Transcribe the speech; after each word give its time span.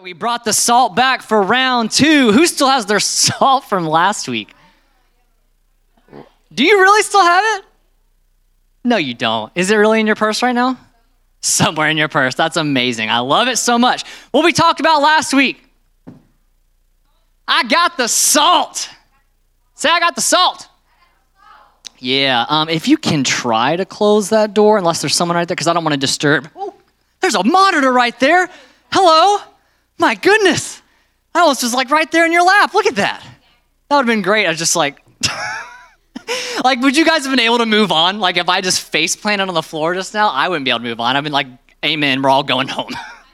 We 0.00 0.12
brought 0.12 0.44
the 0.44 0.52
salt 0.52 0.94
back 0.94 1.22
for 1.22 1.42
round 1.42 1.90
two. 1.90 2.30
Who 2.30 2.46
still 2.46 2.68
has 2.68 2.86
their 2.86 3.00
salt 3.00 3.64
from 3.64 3.84
last 3.84 4.28
week? 4.28 4.54
Do 6.54 6.64
you 6.64 6.80
really 6.80 7.02
still 7.02 7.22
have 7.22 7.58
it? 7.58 7.64
No, 8.84 8.96
you 8.96 9.12
don't. 9.12 9.50
Is 9.56 9.72
it 9.72 9.76
really 9.76 9.98
in 9.98 10.06
your 10.06 10.14
purse 10.14 10.40
right 10.40 10.54
now? 10.54 10.78
Somewhere 11.40 11.88
in 11.88 11.96
your 11.96 12.08
purse. 12.08 12.36
That's 12.36 12.56
amazing. 12.56 13.10
I 13.10 13.18
love 13.18 13.48
it 13.48 13.56
so 13.58 13.76
much. 13.76 14.04
What 14.30 14.44
we 14.44 14.52
talked 14.52 14.78
about 14.78 15.02
last 15.02 15.34
week. 15.34 15.62
I 17.48 17.64
got 17.64 17.96
the 17.96 18.06
salt. 18.06 18.88
Say, 19.74 19.88
I 19.88 19.98
got 19.98 20.14
the 20.14 20.20
salt. 20.20 20.68
Yeah, 21.98 22.46
um, 22.48 22.68
if 22.68 22.86
you 22.86 22.98
can 22.98 23.24
try 23.24 23.74
to 23.74 23.84
close 23.84 24.30
that 24.30 24.54
door, 24.54 24.78
unless 24.78 25.00
there's 25.00 25.16
someone 25.16 25.36
right 25.36 25.48
there, 25.48 25.56
because 25.56 25.66
I 25.66 25.72
don't 25.72 25.82
want 25.82 25.94
to 25.94 26.00
disturb. 26.00 26.48
Oh, 26.54 26.72
there's 27.20 27.34
a 27.34 27.42
monitor 27.42 27.92
right 27.92 28.18
there. 28.20 28.48
Hello. 28.92 29.42
My 29.98 30.14
goodness. 30.14 30.82
That 31.34 31.44
was 31.44 31.60
just 31.60 31.74
like 31.74 31.90
right 31.90 32.10
there 32.10 32.24
in 32.24 32.32
your 32.32 32.44
lap. 32.44 32.74
Look 32.74 32.86
at 32.86 32.96
that. 32.96 33.22
That 33.88 33.96
would 33.96 34.06
have 34.06 34.06
been 34.06 34.22
great. 34.22 34.46
I 34.46 34.50
was 34.50 34.58
just 34.58 34.76
like, 34.76 35.00
like, 36.64 36.80
would 36.80 36.96
you 36.96 37.04
guys 37.04 37.24
have 37.24 37.32
been 37.32 37.40
able 37.40 37.58
to 37.58 37.66
move 37.66 37.90
on? 37.90 38.20
Like, 38.20 38.36
if 38.36 38.48
I 38.48 38.60
just 38.60 38.82
face 38.82 39.16
planted 39.16 39.48
on 39.48 39.54
the 39.54 39.62
floor 39.62 39.94
just 39.94 40.14
now, 40.14 40.28
I 40.28 40.48
wouldn't 40.48 40.64
be 40.64 40.70
able 40.70 40.80
to 40.80 40.84
move 40.84 41.00
on. 41.00 41.16
I've 41.16 41.24
been 41.24 41.32
like, 41.32 41.46
amen, 41.84 42.22
we're 42.22 42.30
all 42.30 42.42
going 42.42 42.68
home. 42.68 42.90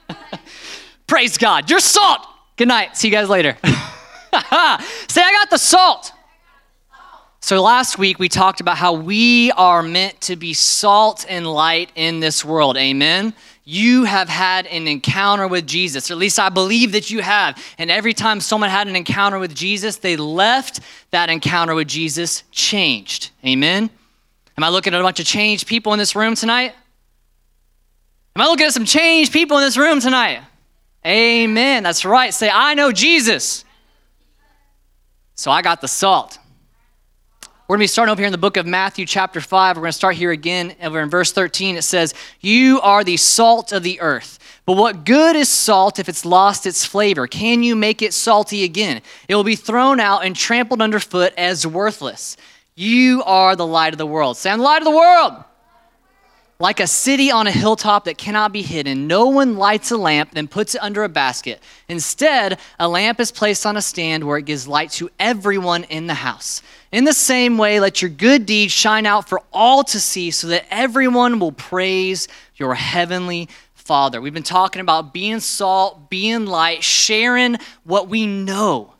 Praise 1.07 1.37
God. 1.37 1.69
You're 1.69 1.79
salt. 1.79 2.25
Good 2.57 2.67
night. 2.67 2.97
See 2.97 3.09
you 3.09 3.13
guys 3.13 3.29
later. 3.29 3.57
Say, 3.63 3.71
I 4.33 5.31
got 5.39 5.49
the 5.49 5.57
salt. 5.57 6.11
So, 7.41 7.61
last 7.61 7.99
week 7.99 8.17
we 8.17 8.27
talked 8.27 8.59
about 8.59 8.77
how 8.77 8.93
we 8.93 9.51
are 9.51 9.83
meant 9.83 10.19
to 10.21 10.35
be 10.35 10.53
salt 10.53 11.25
and 11.29 11.45
light 11.45 11.91
in 11.95 12.19
this 12.19 12.43
world. 12.43 12.75
Amen 12.75 13.35
you 13.67 14.03
have 14.03 14.29
had 14.29 14.67
an 14.67 14.87
encounter 14.87 15.47
with 15.47 15.65
Jesus, 15.65 16.11
or 16.11 16.13
at 16.13 16.19
least 16.19 16.39
I 16.39 16.49
believe 16.49 16.91
that 16.91 17.09
you 17.09 17.21
have. 17.21 17.61
And 17.79 17.89
every 17.89 18.13
time 18.13 18.39
someone 18.39 18.69
had 18.69 18.87
an 18.87 18.95
encounter 18.95 19.39
with 19.39 19.55
Jesus, 19.55 19.97
they 19.97 20.15
left 20.15 20.81
that 21.09 21.31
encounter 21.31 21.73
with 21.73 21.87
Jesus 21.87 22.43
changed. 22.51 23.31
Amen? 23.43 23.89
Am 24.55 24.63
I 24.63 24.69
looking 24.69 24.93
at 24.93 24.99
a 25.01 25.03
bunch 25.03 25.19
of 25.19 25.25
changed 25.25 25.67
people 25.67 25.93
in 25.93 25.99
this 25.99 26.15
room 26.15 26.35
tonight? 26.35 26.75
Am 28.35 28.41
I 28.41 28.45
looking 28.45 28.67
at 28.67 28.73
some 28.73 28.85
changed 28.85 29.33
people 29.33 29.57
in 29.57 29.63
this 29.63 29.77
room 29.77 29.99
tonight? 29.99 30.41
Amen. 31.03 31.81
That's 31.81 32.05
right. 32.05 32.33
Say, 32.33 32.49
I 32.53 32.75
know 32.75 32.91
Jesus. 32.91 33.65
So 35.33 35.49
I 35.49 35.63
got 35.63 35.81
the 35.81 35.87
salt. 35.87 36.37
We're 37.67 37.77
going 37.77 37.87
to 37.87 37.91
be 37.91 37.93
starting 37.93 38.11
over 38.11 38.21
here 38.21 38.27
in 38.27 38.31
the 38.31 38.37
book 38.37 38.57
of 38.57 38.67
Matthew, 38.67 39.07
chapter 39.07 39.41
5. 39.41 39.75
We're 39.75 39.81
going 39.81 39.89
to 39.89 39.97
start 39.97 40.15
here 40.15 40.29
again. 40.29 40.75
And 40.79 40.93
we're 40.93 41.01
in 41.01 41.09
verse 41.09 41.31
13, 41.31 41.77
it 41.77 41.81
says, 41.81 42.13
You 42.39 42.79
are 42.81 43.03
the 43.03 43.17
salt 43.17 43.71
of 43.71 43.81
the 43.81 43.99
earth. 44.01 44.37
But 44.67 44.73
what 44.73 45.03
good 45.03 45.35
is 45.35 45.49
salt 45.49 45.97
if 45.97 46.07
it's 46.07 46.25
lost 46.25 46.67
its 46.67 46.85
flavor? 46.85 47.25
Can 47.25 47.63
you 47.63 47.75
make 47.75 48.03
it 48.03 48.13
salty 48.13 48.63
again? 48.63 49.01
It 49.27 49.33
will 49.33 49.43
be 49.43 49.55
thrown 49.55 49.99
out 49.99 50.23
and 50.23 50.35
trampled 50.35 50.79
underfoot 50.79 51.33
as 51.39 51.65
worthless. 51.65 52.37
You 52.75 53.23
are 53.23 53.55
the 53.55 53.65
light 53.65 53.95
of 53.95 53.97
the 53.97 54.05
world. 54.05 54.37
Say, 54.37 54.51
I'm 54.51 54.59
the 54.59 54.63
light 54.63 54.83
of 54.83 54.85
the 54.85 54.95
world 54.95 55.43
like 56.57 56.79
a 56.79 56.87
city 56.87 57.31
on 57.31 57.47
a 57.47 57.51
hilltop 57.51 58.05
that 58.05 58.17
cannot 58.17 58.53
be 58.53 58.61
hidden. 58.61 59.07
No 59.07 59.27
one 59.27 59.57
lights 59.57 59.91
a 59.91 59.97
lamp, 59.97 60.31
then 60.31 60.47
puts 60.47 60.73
it 60.73 60.81
under 60.81 61.03
a 61.03 61.09
basket. 61.09 61.61
Instead, 61.89 62.59
a 62.79 62.87
lamp 62.87 63.19
is 63.19 63.31
placed 63.31 63.65
on 63.65 63.75
a 63.75 63.81
stand 63.81 64.23
where 64.23 64.37
it 64.37 64.45
gives 64.45 64.67
light 64.67 64.91
to 64.91 65.09
everyone 65.19 65.83
in 65.85 66.07
the 66.07 66.13
house. 66.13 66.61
In 66.93 67.03
the 67.03 67.13
same 67.13 67.57
way, 67.57 67.79
let 67.79 68.01
your 68.01 68.09
good 68.09 68.45
deeds 68.45 68.71
shine 68.71 69.05
out 69.05 69.27
for 69.27 69.41
all 69.51 69.83
to 69.85 69.99
see 69.99 70.31
so 70.31 70.47
that 70.47 70.65
everyone 70.71 71.39
will 71.39 71.51
praise 71.51 72.29
your 72.55 72.73
heavenly 72.73 73.49
Father. 73.73 74.21
We've 74.21 74.33
been 74.33 74.41
talking 74.41 74.79
about 74.79 75.13
being 75.13 75.41
salt, 75.41 76.09
being 76.09 76.45
light, 76.45 76.83
sharing 76.83 77.57
what 77.83 78.07
we 78.07 78.25
know 78.25 78.93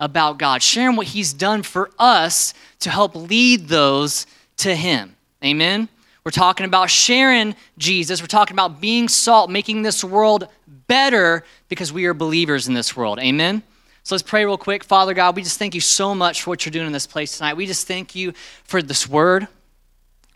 about 0.00 0.38
God, 0.38 0.62
sharing 0.62 0.96
what 0.96 1.08
He's 1.08 1.32
done 1.32 1.62
for 1.62 1.90
us 1.98 2.54
to 2.80 2.90
help 2.90 3.14
lead 3.14 3.68
those 3.68 4.26
to 4.56 4.74
Him. 4.74 5.14
Amen? 5.44 5.88
We're 6.24 6.30
talking 6.30 6.66
about 6.66 6.88
sharing 6.88 7.56
Jesus. 7.78 8.20
We're 8.20 8.28
talking 8.28 8.54
about 8.54 8.80
being 8.80 9.08
salt, 9.08 9.50
making 9.50 9.82
this 9.82 10.04
world 10.04 10.48
better 10.86 11.44
because 11.68 11.92
we 11.92 12.06
are 12.06 12.14
believers 12.14 12.68
in 12.68 12.74
this 12.74 12.96
world. 12.96 13.18
Amen? 13.18 13.62
So 14.04 14.14
let's 14.14 14.22
pray 14.22 14.44
real 14.44 14.58
quick. 14.58 14.84
Father 14.84 15.14
God, 15.14 15.34
we 15.36 15.42
just 15.42 15.58
thank 15.58 15.74
you 15.74 15.80
so 15.80 16.14
much 16.14 16.42
for 16.42 16.50
what 16.50 16.64
you're 16.64 16.70
doing 16.70 16.86
in 16.86 16.92
this 16.92 17.06
place 17.06 17.38
tonight. 17.38 17.56
We 17.56 17.66
just 17.66 17.88
thank 17.88 18.14
you 18.14 18.32
for 18.64 18.82
this 18.82 19.08
word. 19.08 19.48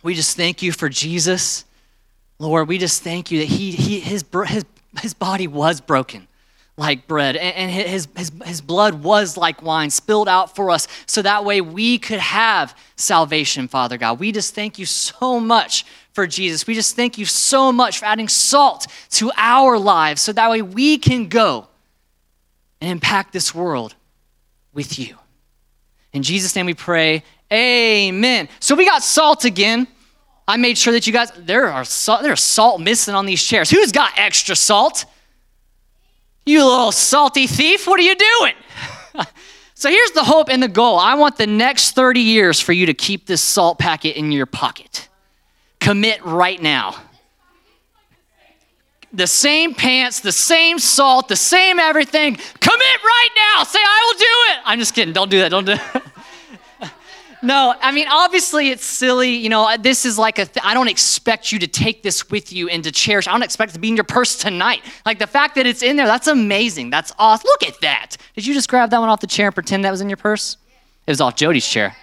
We 0.02 0.14
just 0.14 0.36
thank 0.36 0.62
you 0.62 0.72
for 0.72 0.88
Jesus. 0.88 1.64
Lord, 2.38 2.68
we 2.68 2.78
just 2.78 3.02
thank 3.02 3.30
you 3.30 3.40
that 3.40 3.48
he, 3.48 3.72
he, 3.72 4.00
his, 4.00 4.24
his, 4.46 4.64
his 5.00 5.14
body 5.14 5.46
was 5.46 5.80
broken 5.80 6.28
like 6.78 7.06
bread, 7.06 7.36
and 7.36 7.70
his, 7.70 8.06
his, 8.16 8.30
his 8.44 8.60
blood 8.60 9.02
was 9.02 9.38
like 9.38 9.62
wine 9.62 9.88
spilled 9.88 10.28
out 10.28 10.54
for 10.54 10.70
us, 10.70 10.86
so 11.06 11.22
that 11.22 11.42
way 11.42 11.62
we 11.62 11.98
could 11.98 12.18
have 12.18 12.76
salvation, 12.96 13.66
Father 13.66 13.96
God. 13.96 14.20
We 14.20 14.30
just 14.30 14.54
thank 14.54 14.78
you 14.78 14.84
so 14.84 15.40
much 15.40 15.86
for 16.12 16.26
Jesus. 16.26 16.66
We 16.66 16.74
just 16.74 16.94
thank 16.94 17.16
you 17.16 17.24
so 17.24 17.72
much 17.72 18.00
for 18.00 18.04
adding 18.04 18.28
salt 18.28 18.88
to 19.12 19.32
our 19.38 19.78
lives, 19.78 20.20
so 20.20 20.32
that 20.34 20.50
way 20.50 20.60
we 20.60 20.98
can 20.98 21.28
go 21.28 21.66
and 22.82 22.90
impact 22.90 23.32
this 23.32 23.54
world 23.54 23.94
with 24.74 24.98
you. 24.98 25.16
In 26.12 26.22
Jesus' 26.22 26.54
name 26.54 26.66
we 26.66 26.74
pray, 26.74 27.22
amen. 27.50 28.50
So 28.60 28.74
we 28.74 28.84
got 28.84 29.02
salt 29.02 29.46
again. 29.46 29.88
I 30.46 30.58
made 30.58 30.76
sure 30.76 30.92
that 30.92 31.06
you 31.06 31.12
guys, 31.12 31.32
there 31.38 31.72
are 31.72 31.84
salt, 31.84 32.22
there's 32.22 32.42
salt 32.42 32.82
missing 32.82 33.14
on 33.14 33.24
these 33.24 33.42
chairs. 33.42 33.70
Who's 33.70 33.92
got 33.92 34.12
extra 34.18 34.54
salt? 34.54 35.06
You 36.46 36.64
little 36.64 36.92
salty 36.92 37.48
thief, 37.48 37.88
what 37.88 37.98
are 37.98 38.04
you 38.04 38.14
doing? 38.14 38.54
so 39.74 39.90
here's 39.90 40.12
the 40.12 40.22
hope 40.22 40.48
and 40.48 40.62
the 40.62 40.68
goal. 40.68 40.96
I 40.96 41.16
want 41.16 41.36
the 41.36 41.46
next 41.46 41.92
30 41.92 42.20
years 42.20 42.60
for 42.60 42.72
you 42.72 42.86
to 42.86 42.94
keep 42.94 43.26
this 43.26 43.42
salt 43.42 43.80
packet 43.80 44.16
in 44.16 44.30
your 44.30 44.46
pocket. 44.46 45.08
Commit 45.80 46.24
right 46.24 46.62
now. 46.62 46.94
The 49.12 49.26
same 49.26 49.74
pants, 49.74 50.20
the 50.20 50.32
same 50.32 50.78
salt, 50.78 51.28
the 51.28 51.36
same 51.36 51.80
everything. 51.80 52.36
Commit 52.36 53.02
right 53.04 53.28
now. 53.36 53.64
Say, 53.64 53.78
I 53.82 54.04
will 54.06 54.18
do 54.18 54.24
it. 54.52 54.62
I'm 54.66 54.78
just 54.78 54.94
kidding. 54.94 55.12
Don't 55.12 55.30
do 55.30 55.40
that. 55.40 55.48
Don't 55.48 55.64
do 55.64 55.72
it. 55.72 56.02
No, 57.46 57.76
I 57.80 57.92
mean, 57.92 58.08
obviously 58.10 58.70
it's 58.70 58.84
silly. 58.84 59.30
You 59.30 59.48
know, 59.48 59.68
uh, 59.68 59.76
this 59.76 60.04
is 60.04 60.18
like 60.18 60.40
a, 60.40 60.46
th- 60.46 60.66
I 60.66 60.74
don't 60.74 60.88
expect 60.88 61.52
you 61.52 61.60
to 61.60 61.68
take 61.68 62.02
this 62.02 62.28
with 62.28 62.52
you 62.52 62.68
and 62.68 62.82
to 62.82 62.90
cherish. 62.90 63.28
I 63.28 63.32
don't 63.32 63.44
expect 63.44 63.70
it 63.70 63.74
to 63.74 63.78
be 63.78 63.86
in 63.86 63.94
your 63.94 64.02
purse 64.02 64.36
tonight. 64.36 64.82
Like 65.06 65.20
the 65.20 65.28
fact 65.28 65.54
that 65.54 65.64
it's 65.64 65.80
in 65.80 65.94
there, 65.94 66.06
that's 66.06 66.26
amazing. 66.26 66.90
That's 66.90 67.12
awesome. 67.20 67.46
Look 67.46 67.62
at 67.62 67.80
that. 67.82 68.16
Did 68.34 68.48
you 68.48 68.52
just 68.52 68.68
grab 68.68 68.90
that 68.90 68.98
one 68.98 69.08
off 69.08 69.20
the 69.20 69.28
chair 69.28 69.46
and 69.46 69.54
pretend 69.54 69.84
that 69.84 69.92
was 69.92 70.00
in 70.00 70.10
your 70.10 70.16
purse? 70.16 70.56
It 71.06 71.10
was 71.12 71.20
off 71.20 71.36
Jody's 71.36 71.68
chair. 71.68 71.94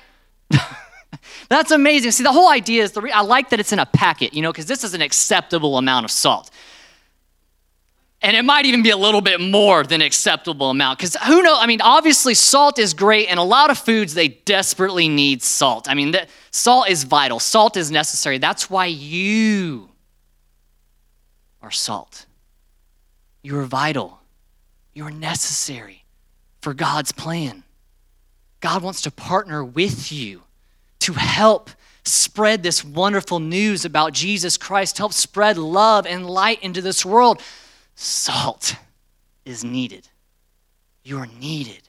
that's 1.49 1.71
amazing. 1.71 2.11
See, 2.11 2.23
the 2.23 2.31
whole 2.31 2.49
idea 2.49 2.81
is, 2.81 2.93
the 2.93 3.01
re- 3.01 3.11
I 3.11 3.19
like 3.19 3.49
that 3.49 3.59
it's 3.59 3.73
in 3.73 3.79
a 3.79 3.85
packet, 3.85 4.33
you 4.33 4.41
know, 4.41 4.51
because 4.53 4.67
this 4.67 4.85
is 4.85 4.93
an 4.93 5.01
acceptable 5.01 5.77
amount 5.77 6.05
of 6.05 6.11
salt 6.11 6.51
and 8.23 8.37
it 8.37 8.43
might 8.43 8.65
even 8.65 8.81
be 8.81 8.89
a 8.89 8.97
little 8.97 9.21
bit 9.21 9.41
more 9.41 9.83
than 9.83 10.01
acceptable 10.01 10.69
amount 10.69 10.97
because 10.97 11.15
who 11.27 11.43
knows 11.43 11.57
i 11.59 11.67
mean 11.67 11.81
obviously 11.81 12.33
salt 12.33 12.79
is 12.79 12.93
great 12.93 13.27
and 13.27 13.39
a 13.39 13.43
lot 13.43 13.69
of 13.69 13.77
foods 13.77 14.13
they 14.13 14.29
desperately 14.29 15.07
need 15.07 15.41
salt. 15.41 15.89
I 15.89 15.93
mean 15.93 16.11
the, 16.11 16.27
salt 16.51 16.89
is 16.89 17.03
vital. 17.03 17.39
Salt 17.39 17.77
is 17.77 17.91
necessary. 17.91 18.37
That's 18.37 18.69
why 18.69 18.85
you 18.85 19.89
are 21.61 21.71
salt. 21.71 22.25
You're 23.41 23.63
vital. 23.63 24.19
You're 24.93 25.11
necessary 25.11 26.03
for 26.61 26.73
god's 26.73 27.11
plan. 27.11 27.63
God 28.61 28.81
wants 28.81 29.01
to 29.01 29.11
partner 29.11 29.63
with 29.63 30.11
you 30.11 30.43
to 30.99 31.13
help 31.13 31.69
spread 32.05 32.63
this 32.63 32.83
wonderful 32.83 33.39
news 33.39 33.85
about 33.85 34.11
jesus 34.11 34.57
christ 34.57 34.97
help 34.97 35.13
spread 35.13 35.57
love 35.57 36.05
and 36.05 36.29
light 36.29 36.61
into 36.61 36.81
this 36.81 37.05
world 37.05 37.41
salt 37.95 38.75
is 39.45 39.63
needed. 39.63 40.07
You're 41.03 41.27
needed. 41.39 41.81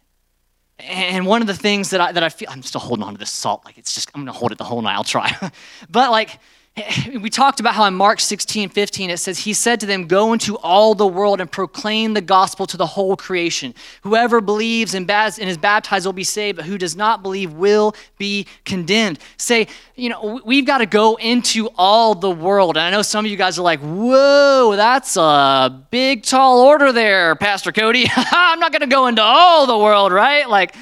And 0.78 1.26
one 1.26 1.40
of 1.40 1.46
the 1.46 1.54
things 1.54 1.90
that 1.90 2.00
I, 2.00 2.12
that 2.12 2.22
I 2.22 2.28
feel, 2.28 2.48
I'm 2.50 2.62
still 2.62 2.80
holding 2.80 3.04
on 3.04 3.14
to 3.14 3.18
this 3.18 3.30
salt, 3.30 3.64
like 3.64 3.78
it's 3.78 3.94
just, 3.94 4.10
I'm 4.14 4.22
gonna 4.22 4.32
hold 4.32 4.52
it 4.52 4.58
the 4.58 4.64
whole 4.64 4.82
night, 4.82 4.94
I'll 4.94 5.04
try. 5.04 5.34
but 5.88 6.10
like, 6.10 6.38
we 7.20 7.30
talked 7.30 7.60
about 7.60 7.74
how 7.74 7.84
in 7.84 7.94
Mark 7.94 8.18
16, 8.18 8.68
15, 8.68 9.10
it 9.10 9.18
says, 9.18 9.38
He 9.38 9.52
said 9.52 9.78
to 9.80 9.86
them, 9.86 10.08
Go 10.08 10.32
into 10.32 10.56
all 10.58 10.94
the 10.94 11.06
world 11.06 11.40
and 11.40 11.50
proclaim 11.50 12.14
the 12.14 12.20
gospel 12.20 12.66
to 12.66 12.76
the 12.76 12.86
whole 12.86 13.16
creation. 13.16 13.74
Whoever 14.02 14.40
believes 14.40 14.94
and, 14.94 15.08
is 15.08 15.56
baptized 15.56 16.04
will 16.04 16.12
be 16.12 16.24
saved, 16.24 16.56
but 16.56 16.64
who 16.64 16.76
does 16.76 16.96
not 16.96 17.22
believe 17.22 17.52
will 17.52 17.94
be 18.18 18.46
condemned. 18.64 19.20
Say, 19.36 19.68
you 19.94 20.08
know, 20.08 20.40
we've 20.44 20.66
got 20.66 20.78
to 20.78 20.86
go 20.86 21.14
into 21.16 21.68
all 21.76 22.16
the 22.16 22.30
world. 22.30 22.76
And 22.76 22.84
I 22.84 22.90
know 22.90 23.02
some 23.02 23.24
of 23.24 23.30
you 23.30 23.36
guys 23.36 23.56
are 23.56 23.62
like, 23.62 23.80
Whoa, 23.80 24.74
that's 24.74 25.16
a 25.16 25.86
big, 25.90 26.24
tall 26.24 26.60
order 26.60 26.90
there, 26.90 27.36
Pastor 27.36 27.70
Cody. 27.70 28.06
I'm 28.16 28.58
not 28.58 28.72
going 28.72 28.80
to 28.80 28.88
go 28.88 29.06
into 29.06 29.22
all 29.22 29.66
the 29.66 29.78
world, 29.78 30.12
right? 30.12 30.48
Like, 30.48 30.74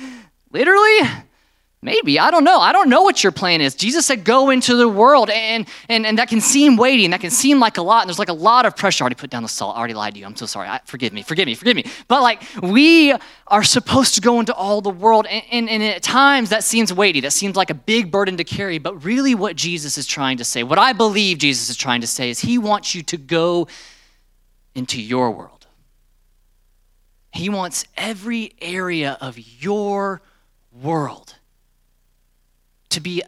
literally? 0.53 1.01
Maybe. 1.85 2.21
I 2.21 2.31
don't 2.31 2.45
know. 2.45 2.61
I 2.61 2.71
don't 2.71 2.89
know 2.89 3.03
what 3.03 3.25
your 3.25 3.33
plan 3.33 3.61
is. 3.61 3.75
Jesus 3.75 4.07
said, 4.07 4.23
go 4.23 4.51
into 4.51 4.77
the 4.77 4.89
world. 4.89 5.31
And, 5.31 5.67
and, 5.89 6.07
and 6.07 6.17
that 6.19 6.29
can 6.29 6.41
seem 6.41 6.77
weighty 6.77 7.05
and 7.05 7.13
that 7.13 7.21
can 7.21 7.33
seem 7.33 7.59
like 7.59 7.77
a 7.77 7.83
lot. 7.83 8.03
And 8.03 8.09
there's 8.09 8.21
like 8.21 8.29
a 8.29 8.33
lot 8.33 8.67
of 8.67 8.77
pressure. 8.77 9.03
I 9.03 9.07
already 9.07 9.17
put 9.17 9.31
down 9.31 9.43
the 9.43 9.49
salt. 9.49 9.75
I 9.75 9.81
already 9.81 9.95
lied 9.95 10.15
to 10.15 10.21
you. 10.21 10.27
I'm 10.27 10.37
so 10.37 10.47
sorry. 10.47 10.69
I, 10.69 10.81
forgive 10.85 11.13
me. 11.13 11.23
Forgive 11.23 11.47
me. 11.47 11.57
Forgive 11.57 11.75
me. 11.75 11.85
But 12.07 12.23
like, 12.23 12.41
we 12.63 13.13
are 13.49 13.65
supposed 13.65 14.15
to 14.15 14.21
go 14.21 14.39
into 14.39 14.55
all 14.55 14.81
the 14.81 14.91
world. 14.91 15.27
And, 15.27 15.43
and, 15.51 15.69
and 15.69 15.83
at 15.83 16.05
times 16.05 16.51
that 16.51 16.63
seems 16.63 16.93
weighty. 16.93 17.19
That 17.19 17.33
seems 17.33 17.57
like 17.57 17.71
a 17.71 17.75
big 17.75 18.13
burden 18.13 18.37
to 18.37 18.45
carry. 18.45 18.79
But 18.79 19.05
really, 19.05 19.35
what 19.35 19.57
Jesus 19.57 19.99
is 19.99 20.07
trying 20.07 20.37
to 20.37 20.45
say, 20.45 20.63
what 20.63 20.79
I 20.79 20.93
believe 20.93 21.39
Jesus 21.39 21.69
is 21.69 21.77
trying 21.77 22.03
to 22.03 22.07
say, 22.07 22.31
is 22.31 22.39
he 22.39 22.59
wants 22.59 22.95
you 22.95 23.03
to 23.03 23.17
go 23.17 23.67
into 24.77 25.03
your 25.03 25.33
world. 25.33 25.67
He 27.33 27.49
wants 27.49 27.87
every 27.97 28.53
area 28.61 29.19
of 29.21 29.37
your 29.37 30.23
world 30.71 31.35
to 32.93 33.01
be 33.01 33.23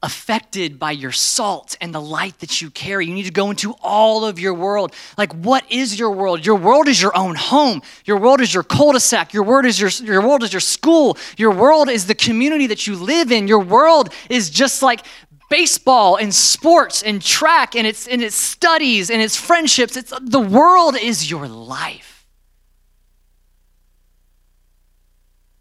affected 0.00 0.78
by 0.78 0.92
your 0.92 1.10
salt 1.10 1.76
and 1.80 1.92
the 1.92 2.00
light 2.00 2.38
that 2.38 2.62
you 2.62 2.70
carry. 2.70 3.06
You 3.06 3.14
need 3.14 3.24
to 3.24 3.32
go 3.32 3.50
into 3.50 3.74
all 3.82 4.24
of 4.24 4.38
your 4.38 4.54
world. 4.54 4.94
Like, 5.16 5.32
what 5.32 5.64
is 5.72 5.98
your 5.98 6.12
world? 6.12 6.46
Your 6.46 6.54
world 6.54 6.86
is 6.86 7.02
your 7.02 7.16
own 7.16 7.34
home. 7.34 7.82
Your 8.04 8.16
world 8.18 8.40
is 8.40 8.54
your 8.54 8.62
cul-de-sac. 8.62 9.34
Your 9.34 9.42
world 9.42 9.64
is 9.64 9.80
your, 9.80 9.90
your 10.06 10.22
world 10.22 10.44
is 10.44 10.52
your 10.52 10.60
school. 10.60 11.18
Your 11.36 11.50
world 11.50 11.90
is 11.90 12.06
the 12.06 12.14
community 12.14 12.68
that 12.68 12.86
you 12.86 12.94
live 12.94 13.32
in. 13.32 13.48
Your 13.48 13.58
world 13.58 14.12
is 14.30 14.50
just 14.50 14.82
like 14.82 15.04
baseball 15.50 16.16
and 16.16 16.32
sports 16.32 17.02
and 17.02 17.20
track 17.20 17.74
and 17.74 17.86
its 17.86 18.06
and 18.06 18.22
its 18.22 18.36
studies 18.36 19.10
and 19.10 19.20
its 19.20 19.36
friendships. 19.36 19.96
It's 19.96 20.12
the 20.20 20.40
world 20.40 20.96
is 20.96 21.28
your 21.30 21.48
life. 21.48 22.26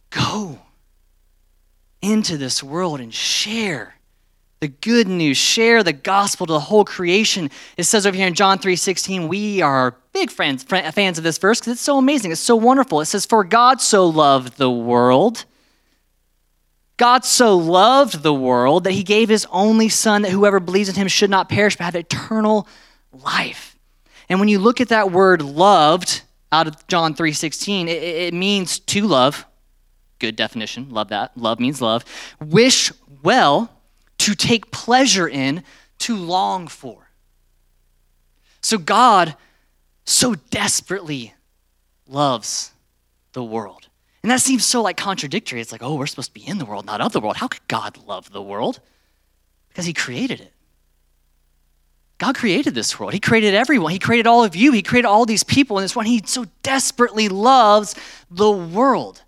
Go 0.10 0.60
into 2.08 2.38
this 2.38 2.64
world 2.64 3.00
and 3.00 3.14
share 3.14 3.96
the 4.60 4.68
good 4.68 5.08
news, 5.08 5.38
share 5.38 5.84
the 5.84 5.94
gospel 5.94 6.48
to 6.48 6.54
the 6.54 6.60
whole 6.60 6.84
creation. 6.84 7.52
It 7.76 7.84
says 7.84 8.08
over 8.08 8.18
here 8.18 8.28
in 8.28 8.34
John 8.34 8.58
3:16, 8.58 9.28
we 9.28 9.62
are 9.62 9.96
big 10.14 10.32
friends, 10.32 10.64
fans 10.64 11.18
of 11.18 11.24
this 11.24 11.38
verse 11.38 11.60
because 11.60 11.74
it's 11.74 11.82
so 11.82 11.98
amazing. 11.98 12.32
It's 12.32 12.42
so 12.42 12.56
wonderful. 12.56 13.02
It 13.02 13.06
says, 13.06 13.26
For 13.26 13.44
God 13.44 13.82
so 13.82 14.08
loved 14.08 14.58
the 14.58 14.72
world. 14.72 15.46
God 16.98 17.24
so 17.24 17.56
loved 17.56 18.24
the 18.24 18.34
world 18.34 18.86
that 18.86 18.94
he 18.94 19.04
gave 19.04 19.30
his 19.30 19.46
only 19.52 19.90
son 19.90 20.24
that 20.24 20.32
whoever 20.32 20.60
believes 20.60 20.90
in 20.90 20.96
him 20.96 21.08
should 21.08 21.30
not 21.30 21.50
perish 21.50 21.76
but 21.76 21.84
have 21.84 21.96
eternal 21.96 22.68
life. 23.12 23.78
And 24.30 24.40
when 24.40 24.50
you 24.50 24.58
look 24.58 24.82
at 24.82 24.90
that 24.90 25.12
word 25.12 25.44
loved 25.44 26.22
out 26.52 26.68
of 26.68 26.88
John 26.88 27.14
3:16, 27.14 27.88
it, 27.88 28.02
it 28.02 28.34
means 28.34 28.80
to 28.80 29.06
love 29.06 29.46
Good 30.20 30.36
definition. 30.36 30.90
Love 30.90 31.10
that. 31.10 31.38
Love 31.38 31.60
means 31.60 31.82
love. 31.82 32.04
Wish 32.40 32.92
well, 33.24 33.72
to 34.20 34.36
take 34.36 34.72
pleasure 34.72 35.28
in, 35.28 35.64
to 36.00 36.16
long 36.16 36.68
for. 36.68 37.10
So 38.62 38.78
God 38.78 39.36
so 40.06 40.36
desperately 40.36 41.34
loves 42.08 42.72
the 43.34 43.44
world. 43.44 43.88
And 44.24 44.32
that 44.32 44.42
seems 44.42 44.66
so 44.66 44.82
like 44.82 44.98
contradictory. 44.98 45.62
It's 45.62 45.72
like, 45.72 45.84
oh, 45.84 45.96
we're 45.96 46.08
supposed 46.08 46.34
to 46.34 46.34
be 46.34 46.48
in 46.48 46.58
the 46.58 46.66
world, 46.66 46.86
not 46.86 47.02
of 47.02 47.14
the 47.14 47.20
world. 47.20 47.38
How 47.38 47.48
could 47.48 47.68
God 47.68 47.98
love 48.08 48.32
the 48.32 48.42
world? 48.42 48.80
Because 49.70 49.86
he 49.86 49.94
created 49.94 50.42
it. 50.42 50.54
God 52.18 52.36
created 52.36 52.74
this 52.74 53.00
world. 53.00 53.14
He 53.14 53.20
created 53.20 53.54
everyone. 53.54 53.92
He 53.92 54.00
created 54.00 54.26
all 54.26 54.44
of 54.44 54.56
you. 54.56 54.72
He 54.72 54.82
created 54.82 55.08
all 55.08 55.26
these 55.26 55.44
people 55.44 55.78
in 55.78 55.84
this 55.84 55.96
one. 55.96 56.08
He 56.08 56.24
so 56.26 56.46
desperately 56.64 57.30
loves 57.30 57.96
the 58.32 58.50
world. 58.50 59.22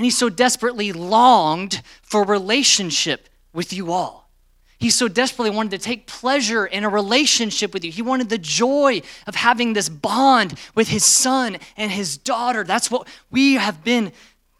And 0.00 0.06
he 0.06 0.10
so 0.10 0.30
desperately 0.30 0.92
longed 0.92 1.82
for 2.00 2.24
relationship 2.24 3.28
with 3.52 3.70
you 3.70 3.92
all. 3.92 4.30
He 4.78 4.88
so 4.88 5.08
desperately 5.08 5.54
wanted 5.54 5.72
to 5.72 5.78
take 5.78 6.06
pleasure 6.06 6.64
in 6.64 6.84
a 6.84 6.88
relationship 6.88 7.74
with 7.74 7.84
you. 7.84 7.92
He 7.92 8.00
wanted 8.00 8.30
the 8.30 8.38
joy 8.38 9.02
of 9.26 9.34
having 9.34 9.74
this 9.74 9.90
bond 9.90 10.58
with 10.74 10.88
his 10.88 11.04
son 11.04 11.58
and 11.76 11.92
his 11.92 12.16
daughter. 12.16 12.64
That's 12.64 12.90
what 12.90 13.08
we 13.30 13.56
have 13.56 13.84
been 13.84 14.12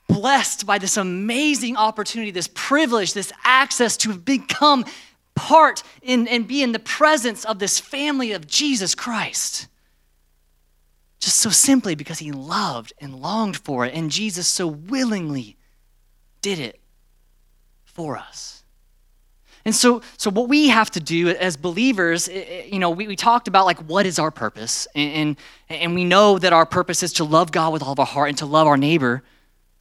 blessed 0.08 0.66
by 0.66 0.76
this 0.76 0.98
amazing 0.98 1.78
opportunity, 1.78 2.32
this 2.32 2.50
privilege, 2.52 3.14
this 3.14 3.32
access 3.42 3.96
to 3.96 4.12
become 4.12 4.84
part 5.34 5.82
in, 6.02 6.28
and 6.28 6.46
be 6.46 6.62
in 6.62 6.72
the 6.72 6.78
presence 6.78 7.46
of 7.46 7.60
this 7.60 7.80
family 7.80 8.32
of 8.32 8.46
Jesus 8.46 8.94
Christ. 8.94 9.68
Just 11.20 11.38
so 11.38 11.50
simply 11.50 11.94
because 11.94 12.18
he 12.18 12.32
loved 12.32 12.92
and 12.98 13.14
longed 13.14 13.56
for 13.56 13.84
it, 13.84 13.94
and 13.94 14.10
Jesus 14.10 14.48
so 14.48 14.66
willingly 14.66 15.56
did 16.40 16.58
it 16.58 16.80
for 17.84 18.16
us. 18.16 18.64
And 19.66 19.74
so, 19.74 20.00
so 20.16 20.30
what 20.30 20.48
we 20.48 20.68
have 20.68 20.90
to 20.92 21.00
do 21.00 21.28
as 21.28 21.58
believers, 21.58 22.28
you 22.28 22.78
know, 22.78 22.88
we, 22.88 23.06
we 23.06 23.16
talked 23.16 23.46
about 23.46 23.66
like 23.66 23.78
what 23.80 24.06
is 24.06 24.18
our 24.18 24.30
purpose, 24.30 24.88
and, 24.94 25.36
and, 25.68 25.80
and 25.82 25.94
we 25.94 26.04
know 26.04 26.38
that 26.38 26.54
our 26.54 26.64
purpose 26.64 27.02
is 27.02 27.12
to 27.14 27.24
love 27.24 27.52
God 27.52 27.72
with 27.74 27.82
all 27.82 27.92
of 27.92 28.00
our 28.00 28.06
heart 28.06 28.30
and 28.30 28.38
to 28.38 28.46
love 28.46 28.66
our 28.66 28.78
neighbor 28.78 29.22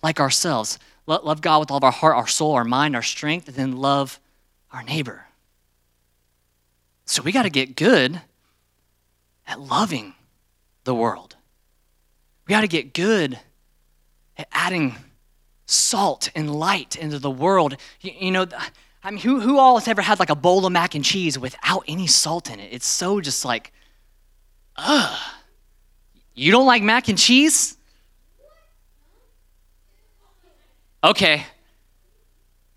like 0.03 0.19
ourselves. 0.19 0.77
Love 1.07 1.41
God 1.41 1.59
with 1.59 1.71
all 1.71 1.77
of 1.77 1.83
our 1.83 1.91
heart, 1.91 2.15
our 2.15 2.27
soul, 2.27 2.53
our 2.53 2.65
mind, 2.65 2.95
our 2.95 3.01
strength, 3.01 3.47
and 3.47 3.57
then 3.57 3.77
love 3.77 4.19
our 4.71 4.83
neighbor. 4.83 5.25
So 7.06 7.24
we 7.24 7.31
got 7.31 7.44
to 7.44 7.50
get 7.50 7.75
good 7.75 8.21
at 9.47 9.59
loving 9.59 10.13
the 10.83 10.94
world. 10.94 11.28
We 12.50 12.54
got 12.54 12.62
to 12.62 12.68
get 12.68 12.96
good 12.96 13.38
at 14.36 14.48
adding 14.51 14.96
salt 15.68 16.31
and 16.34 16.51
light 16.51 16.96
into 16.96 17.19
the 17.19 17.30
world. 17.30 17.75
You, 18.01 18.12
you, 18.19 18.31
know, 18.31 18.48
I 19.04 19.12
mean, 19.12 19.19
who, 19.19 19.40
who 19.40 19.60
all 19.60 19.78
has 19.78 19.88
ever 19.88 20.01
had 20.01 20.18
like 20.18 20.31
a 20.31 20.36
bowl 20.36 20.66
of 20.66 20.72
mac 20.72 20.96
and 20.96 21.06
cheese 21.06 21.38
without 21.38 21.84
any 21.88 22.07
salt 22.07 22.50
in 22.50 22.60
it? 22.60 22.69
It's 22.72 22.88
so 22.88 23.22
just 23.22 23.46
like, 23.46 23.72
ugh. 24.78 25.16
You 26.34 26.51
don't 26.51 26.66
like 26.66 26.81
mac 26.81 27.07
and 27.07 27.19
cheese? 27.19 27.78
Okay. 31.04 31.46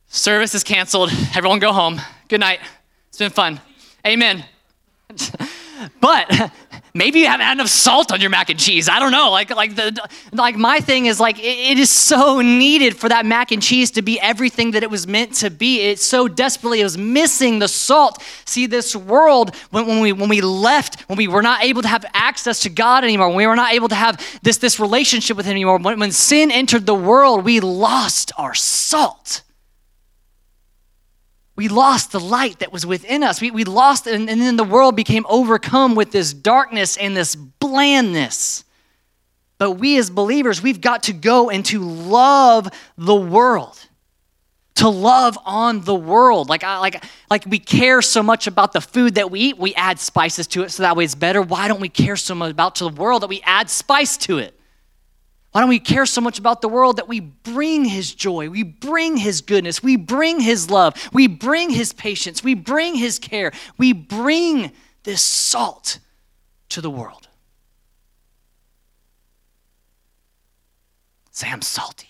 Service 0.09 0.55
is 0.55 0.65
canceled. 0.65 1.11
Everyone 1.35 1.61
go 1.61 1.73
home. 1.73 1.99
Good 2.29 2.41
night. 2.41 2.61
It's 3.09 3.17
been 3.17 3.31
fun. 3.31 3.59
Amen. 4.07 4.45
but 6.03 6.53
maybe 6.94 7.21
you 7.21 7.27
haven't 7.27 7.47
had 7.47 7.55
enough 7.55 7.69
salt 7.69 8.12
on 8.12 8.21
your 8.21 8.31
mac 8.31 8.50
and 8.50 8.59
cheese. 8.59 8.89
I 8.89 8.99
don't 8.99 9.12
know. 9.12 9.31
Like, 9.31 9.50
like 9.50 9.75
the 9.75 10.09
like 10.33 10.56
my 10.56 10.81
thing 10.81 11.06
is 11.06 11.19
like 11.21 11.39
it, 11.39 11.73
it 11.73 11.79
is 11.79 11.91
so 11.91 12.41
needed 12.41 12.97
for 12.97 13.09
that 13.09 13.27
mac 13.27 13.53
and 13.53 13.62
cheese 13.62 13.91
to 13.93 14.03
be 14.03 14.21
everything 14.21 14.73
that 14.73 14.83
it 14.83 14.91
was 14.91 15.06
meant 15.06 15.35
to 15.35 15.50
be. 15.50 15.81
It 15.81 15.99
so 15.99 16.29
desperately 16.29 16.81
it 16.81 16.85
was 16.85 16.99
missing 16.99 17.59
the 17.59 17.69
salt. 17.69 18.23
See, 18.44 18.67
this 18.67 18.94
world 18.94 19.55
when, 19.71 19.87
when 19.87 20.00
we 20.00 20.12
when 20.12 20.29
we 20.29 20.41
left, 20.41 21.03
when 21.03 21.17
we 21.17 21.29
were 21.29 21.43
not 21.43 21.62
able 21.62 21.83
to 21.83 21.89
have 21.89 22.05
access 22.15 22.61
to 22.61 22.71
God 22.71 23.05
anymore, 23.05 23.29
when 23.29 23.37
we 23.37 23.47
were 23.47 23.56
not 23.56 23.73
able 23.73 23.88
to 23.88 23.95
have 23.95 24.21
this 24.43 24.59
this 24.59 24.79
relationship 24.79 25.37
with 25.37 25.47
Him 25.47 25.53
anymore, 25.53 25.79
when, 25.79 25.99
when 25.99 26.12
sin 26.12 26.50
entered 26.50 26.87
the 26.87 26.95
world, 26.95 27.45
we 27.45 27.61
lost 27.61 28.33
our 28.37 28.55
salt 28.55 29.43
we 31.62 31.69
lost 31.69 32.11
the 32.11 32.19
light 32.19 32.59
that 32.59 32.73
was 32.73 32.85
within 32.85 33.23
us. 33.23 33.40
We, 33.40 33.52
we 33.52 33.62
lost, 33.62 34.09
and, 34.09 34.28
and 34.28 34.40
then 34.40 34.57
the 34.57 34.64
world 34.64 34.97
became 34.97 35.25
overcome 35.28 35.95
with 35.95 36.11
this 36.11 36.35
darkness 36.35 36.97
and 36.97 37.16
this 37.16 37.37
blandness. 37.37 38.64
But 39.59 39.75
we 39.75 39.97
as 39.97 40.11
believers, 40.11 40.61
we've 40.61 40.81
got 40.81 41.04
to 41.04 41.12
go 41.12 41.50
and 41.50 41.64
to 41.66 41.78
love 41.78 42.69
the 42.99 43.14
world. 43.14 43.78
To 44.76 44.88
love 44.88 45.38
on 45.47 45.83
the 45.83 45.95
world. 45.95 46.49
Like, 46.49 46.64
I, 46.64 46.78
like, 46.78 47.04
like 47.31 47.47
we 47.47 47.61
care 47.61 48.02
so 48.02 48.25
much 48.25 48.49
about 48.49 48.73
the 48.73 48.81
food 48.81 49.14
that 49.14 49.31
we 49.31 49.38
eat, 49.38 49.57
we 49.57 49.73
add 49.76 50.00
spices 50.00 50.49
to 50.49 50.64
it 50.64 50.73
so 50.73 50.83
that 50.83 50.97
way 50.97 51.04
it's 51.04 51.14
better. 51.14 51.40
Why 51.42 51.69
don't 51.69 51.81
we 51.81 51.88
care 51.88 52.16
so 52.16 52.35
much 52.35 52.50
about 52.50 52.75
to 52.76 52.90
the 52.90 53.00
world 53.00 53.23
that 53.23 53.28
we 53.28 53.40
add 53.42 53.71
spice 53.71 54.16
to 54.16 54.38
it? 54.38 54.59
Why 55.52 55.61
don't 55.61 55.68
we 55.68 55.80
care 55.80 56.06
so 56.06 56.21
much 56.23 56.38
about 56.38 56.62
the 56.62 56.68
world 56.68 56.97
that 56.97 57.09
we 57.09 57.21
bring 57.21 57.85
His 57.85 58.14
joy, 58.14 58.49
we 58.49 58.62
bring 58.62 59.18
His 59.18 59.42
goodness, 59.42 59.82
we 59.82 59.97
bring 59.97 60.40
His 60.40 60.71
love, 60.71 60.94
we 61.12 61.26
bring 61.26 61.71
His 61.71 61.92
patience, 61.92 62.42
we 62.42 62.54
bring 62.54 62.94
His 62.94 63.18
care, 63.18 63.52
we 63.76 63.92
bring 63.92 64.73
this 65.04 65.23
salt 65.23 65.99
to 66.71 66.80
the 66.80 66.90
world? 66.90 67.28
Say, 71.30 71.49
I'm 71.50 71.62
salty. 71.62 72.09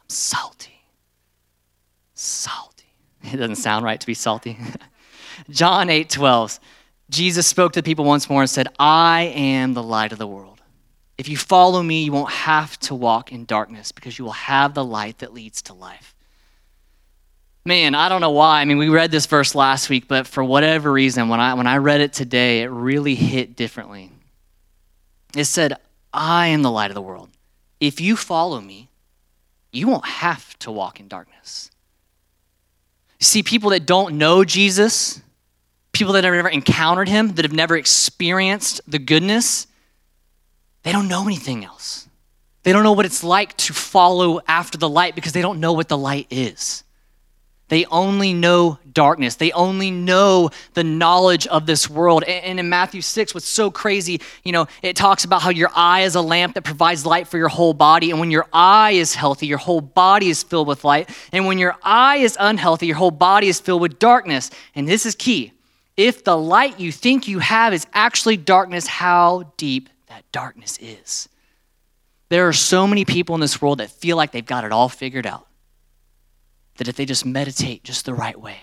I'm 0.00 0.08
salty. 0.08 0.80
Salty. 2.14 2.70
It 3.32 3.38
doesn't 3.38 3.56
sound 3.56 3.86
right 3.86 3.98
to 3.98 4.06
be 4.06 4.12
salty. 4.12 4.58
John 5.50 5.88
8 5.88 6.10
12. 6.10 6.60
Jesus 7.10 7.46
spoke 7.46 7.72
to 7.72 7.80
the 7.80 7.84
people 7.84 8.04
once 8.04 8.28
more 8.28 8.42
and 8.42 8.50
said, 8.50 8.68
I 8.78 9.32
am 9.34 9.72
the 9.72 9.82
light 9.82 10.12
of 10.12 10.18
the 10.18 10.26
world. 10.26 10.53
If 11.16 11.28
you 11.28 11.36
follow 11.36 11.82
me, 11.82 12.04
you 12.04 12.12
won't 12.12 12.32
have 12.32 12.78
to 12.80 12.94
walk 12.94 13.30
in 13.30 13.44
darkness 13.44 13.92
because 13.92 14.18
you 14.18 14.24
will 14.24 14.32
have 14.32 14.74
the 14.74 14.84
light 14.84 15.18
that 15.18 15.32
leads 15.32 15.62
to 15.62 15.74
life. 15.74 16.14
Man, 17.64 17.94
I 17.94 18.08
don't 18.08 18.20
know 18.20 18.30
why. 18.30 18.60
I 18.60 18.64
mean, 18.64 18.78
we 18.78 18.88
read 18.88 19.10
this 19.10 19.26
verse 19.26 19.54
last 19.54 19.88
week, 19.88 20.06
but 20.06 20.26
for 20.26 20.44
whatever 20.44 20.92
reason, 20.92 21.28
when 21.28 21.40
I, 21.40 21.54
when 21.54 21.66
I 21.66 21.78
read 21.78 22.00
it 22.00 22.12
today, 22.12 22.62
it 22.62 22.66
really 22.66 23.14
hit 23.14 23.56
differently. 23.56 24.10
It 25.34 25.44
said, 25.44 25.78
I 26.12 26.48
am 26.48 26.62
the 26.62 26.70
light 26.70 26.90
of 26.90 26.94
the 26.94 27.00
world. 27.00 27.30
If 27.80 28.00
you 28.00 28.16
follow 28.16 28.60
me, 28.60 28.88
you 29.72 29.88
won't 29.88 30.04
have 30.06 30.58
to 30.60 30.70
walk 30.70 31.00
in 31.00 31.08
darkness. 31.08 31.70
You 33.18 33.24
see, 33.24 33.42
people 33.42 33.70
that 33.70 33.86
don't 33.86 34.18
know 34.18 34.44
Jesus, 34.44 35.22
people 35.92 36.12
that 36.14 36.24
have 36.24 36.34
never 36.34 36.48
encountered 36.48 37.08
him, 37.08 37.34
that 37.34 37.44
have 37.44 37.52
never 37.52 37.76
experienced 37.76 38.80
the 38.86 38.98
goodness, 38.98 39.66
they 40.84 40.92
don't 40.92 41.08
know 41.08 41.26
anything 41.26 41.64
else. 41.64 42.08
They 42.62 42.72
don't 42.72 42.84
know 42.84 42.92
what 42.92 43.04
it's 43.04 43.24
like 43.24 43.56
to 43.58 43.72
follow 43.74 44.40
after 44.46 44.78
the 44.78 44.88
light 44.88 45.14
because 45.14 45.32
they 45.32 45.42
don't 45.42 45.60
know 45.60 45.72
what 45.72 45.88
the 45.88 45.98
light 45.98 46.26
is. 46.30 46.84
They 47.68 47.86
only 47.86 48.34
know 48.34 48.78
darkness. 48.92 49.36
They 49.36 49.50
only 49.52 49.90
know 49.90 50.50
the 50.74 50.84
knowledge 50.84 51.46
of 51.46 51.64
this 51.66 51.88
world. 51.88 52.22
And 52.24 52.60
in 52.60 52.68
Matthew 52.68 53.00
6, 53.00 53.34
what's 53.34 53.48
so 53.48 53.70
crazy, 53.70 54.20
you 54.44 54.52
know, 54.52 54.66
it 54.82 54.96
talks 54.96 55.24
about 55.24 55.40
how 55.40 55.50
your 55.50 55.70
eye 55.74 56.02
is 56.02 56.14
a 56.14 56.20
lamp 56.20 56.54
that 56.54 56.64
provides 56.64 57.06
light 57.06 57.26
for 57.26 57.38
your 57.38 57.48
whole 57.48 57.72
body. 57.72 58.10
And 58.10 58.20
when 58.20 58.30
your 58.30 58.46
eye 58.52 58.92
is 58.92 59.14
healthy, 59.14 59.46
your 59.46 59.58
whole 59.58 59.80
body 59.80 60.28
is 60.28 60.42
filled 60.42 60.68
with 60.68 60.84
light. 60.84 61.08
And 61.32 61.46
when 61.46 61.58
your 61.58 61.74
eye 61.82 62.18
is 62.18 62.36
unhealthy, 62.38 62.86
your 62.86 62.96
whole 62.96 63.10
body 63.10 63.48
is 63.48 63.60
filled 63.60 63.80
with 63.80 63.98
darkness. 63.98 64.50
And 64.74 64.86
this 64.86 65.06
is 65.06 65.14
key. 65.14 65.52
If 65.96 66.24
the 66.24 66.36
light 66.36 66.78
you 66.78 66.92
think 66.92 67.28
you 67.28 67.38
have 67.38 67.72
is 67.72 67.86
actually 67.94 68.36
darkness, 68.36 68.86
how 68.86 69.52
deep 69.56 69.88
that 70.14 70.30
darkness 70.30 70.78
is. 70.80 71.28
There 72.28 72.46
are 72.46 72.52
so 72.52 72.86
many 72.86 73.04
people 73.04 73.34
in 73.34 73.40
this 73.40 73.60
world 73.60 73.78
that 73.78 73.90
feel 73.90 74.16
like 74.16 74.30
they've 74.30 74.46
got 74.46 74.64
it 74.64 74.70
all 74.70 74.88
figured 74.88 75.26
out 75.26 75.46
that 76.76 76.86
if 76.86 76.96
they 76.96 77.04
just 77.04 77.26
meditate 77.26 77.82
just 77.82 78.04
the 78.04 78.14
right 78.14 78.40
way, 78.40 78.56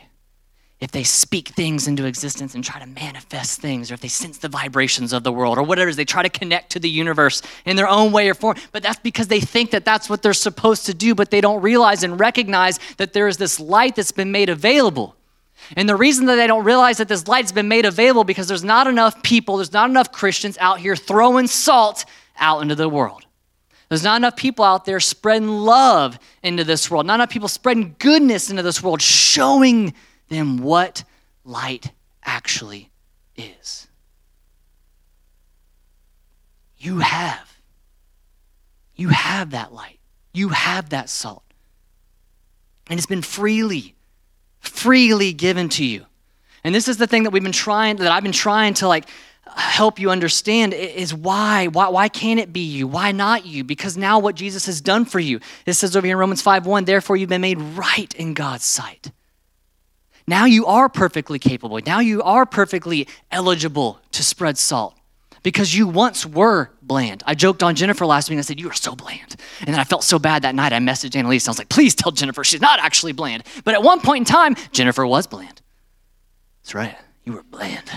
if 0.80 0.92
they 0.92 1.04
speak 1.04 1.50
things 1.50 1.88
into 1.88 2.06
existence 2.06 2.56
and 2.56 2.64
try 2.64 2.80
to 2.80 2.88
manifest 2.88 3.60
things, 3.60 3.92
or 3.92 3.96
if 3.96 4.00
they 4.00 4.08
sense 4.08 4.38
the 4.38 4.48
vibrations 4.48 5.12
of 5.12 5.24
the 5.24 5.32
world, 5.32 5.58
or 5.58 5.64
whatever 5.64 5.90
it 5.90 5.92
is, 5.92 5.96
they 5.98 6.06
try 6.06 6.24
to 6.24 6.30
connect 6.30 6.72
to 6.72 6.80
the 6.80 6.90
universe 6.90 7.42
in 7.66 7.76
their 7.76 7.88
own 7.88 8.14
way 8.14 8.30
or 8.30 8.34
form. 8.34 8.56
But 8.72 8.82
that's 8.82 9.00
because 9.00 9.28
they 9.28 9.42
think 9.42 9.72
that 9.72 9.84
that's 9.84 10.10
what 10.10 10.22
they're 10.22 10.34
supposed 10.34 10.86
to 10.86 10.94
do, 10.94 11.14
but 11.14 11.32
they 11.32 11.42
don't 11.42 11.62
realize 11.62 12.04
and 12.04 12.18
recognize 12.20 12.80
that 12.96 13.12
there 13.12 13.28
is 13.28 13.38
this 13.38 13.60
light 13.60 13.98
that's 13.98 14.14
been 14.14 14.32
made 14.32 14.50
available. 14.50 15.16
And 15.76 15.88
the 15.88 15.96
reason 15.96 16.26
that 16.26 16.36
they 16.36 16.48
don't 16.48 16.64
realize 16.66 16.98
that 16.98 17.08
this 17.08 17.28
light's 17.28 17.52
been 17.52 17.68
made 17.68 17.86
available 17.86 18.24
because 18.24 18.48
there's 18.48 18.64
not 18.64 18.88
enough 18.88 19.22
people, 19.24 19.58
there's 19.58 19.74
not 19.74 19.90
enough 19.90 20.12
Christians 20.12 20.58
out 20.60 20.80
here 20.80 20.96
throwing 20.96 21.48
salt 21.48 22.06
out 22.38 22.62
into 22.62 22.76
the 22.76 22.90
world. 22.90 23.26
There's 23.90 24.04
not 24.04 24.18
enough 24.18 24.38
people 24.38 24.64
out 24.64 24.86
there 24.86 25.00
spreading 25.02 25.50
love 25.50 26.18
into 26.44 26.64
this 26.64 26.90
world, 26.90 27.06
not 27.06 27.16
enough 27.16 27.30
people 27.30 27.50
spreading 27.50 27.96
goodness 28.00 28.50
into 28.50 28.64
this 28.64 28.82
world, 28.82 29.02
showing 29.02 29.94
them 30.30 30.60
what 30.60 31.04
light 31.44 31.92
actually 32.24 32.90
is. 33.36 33.88
You 36.78 37.00
have. 37.00 37.58
You 38.96 39.10
have 39.10 39.52
that 39.52 39.74
light. 39.74 40.00
You 40.34 40.50
have 40.50 40.90
that 40.90 41.10
salt. 41.10 41.44
And 42.88 42.98
it's 42.98 43.08
been 43.08 43.22
freely, 43.22 43.96
freely 44.62 45.34
given 45.34 45.70
to 45.70 45.86
you. 45.86 46.06
And 46.64 46.74
this 46.74 46.88
is 46.88 46.98
the 46.98 47.08
thing 47.08 47.24
that 47.24 47.32
we've 47.32 47.44
been 47.44 47.52
trying, 47.52 47.98
that 47.98 48.12
I've 48.12 48.24
been 48.24 48.32
trying 48.32 48.76
to 48.76 48.88
like 48.88 49.08
help 49.56 50.00
you 50.00 50.12
understand 50.12 50.74
is 50.74 51.14
why. 51.14 51.68
Why, 51.68 51.90
why 51.90 52.08
can't 52.08 52.40
it 52.40 52.54
be 52.54 52.62
you? 52.62 52.88
Why 52.88 53.12
not 53.12 53.46
you? 53.46 53.64
Because 53.64 53.98
now 53.98 54.20
what 54.20 54.36
Jesus 54.36 54.66
has 54.68 54.80
done 54.80 55.06
for 55.06 55.20
you. 55.20 55.40
It 55.66 55.74
says 55.74 55.96
over 55.96 56.06
here 56.06 56.16
in 56.16 56.20
Romans 56.20 56.42
5 56.42 56.66
1, 56.66 56.86
therefore 56.86 57.18
you've 57.18 57.30
been 57.30 57.42
made 57.42 57.60
right 57.60 58.14
in 58.16 58.34
God's 58.34 58.66
sight. 58.66 59.12
Now 60.28 60.46
you 60.46 60.66
are 60.68 60.88
perfectly 60.88 61.40
capable. 61.40 61.80
Now 61.86 62.00
you 62.00 62.22
are 62.22 62.46
perfectly 62.46 63.08
eligible 63.32 64.00
to 64.12 64.24
spread 64.24 64.58
salt 64.58 64.96
because 65.44 65.76
you 65.76 65.88
once 65.88 66.26
were 66.26 66.70
bland. 66.82 67.24
I 67.26 67.36
joked 67.36 67.64
on 67.64 67.76
Jennifer 67.76 68.06
last 68.06 68.30
week 68.30 68.36
and 68.36 68.40
I 68.40 68.44
said, 68.44 68.60
You 68.60 68.70
are 68.70 68.74
so 68.74 68.96
bland. 68.96 69.36
And 69.60 69.70
then 69.70 69.80
I 69.80 69.84
felt 69.84 70.04
so 70.04 70.20
bad 70.20 70.44
that 70.44 70.56
night. 70.56 70.74
I 70.74 70.80
messaged 70.80 71.16
Annalise. 71.16 71.48
I 71.48 71.52
was 71.52 71.58
like, 71.58 71.70
Please 71.70 71.96
tell 71.96 72.12
Jennifer 72.12 72.44
she's 72.44 72.62
not 72.62 72.80
actually 72.80 73.14
bland. 73.14 73.44
But 73.64 73.74
at 73.74 73.84
one 73.84 74.02
point 74.02 74.30
in 74.30 74.34
time, 74.34 74.56
Jennifer 74.72 75.06
was 75.06 75.28
bland. 75.28 75.62
That's 76.62 76.76
right. 76.76 76.96
You 77.26 77.34
were 77.34 77.44
bland. 77.44 77.90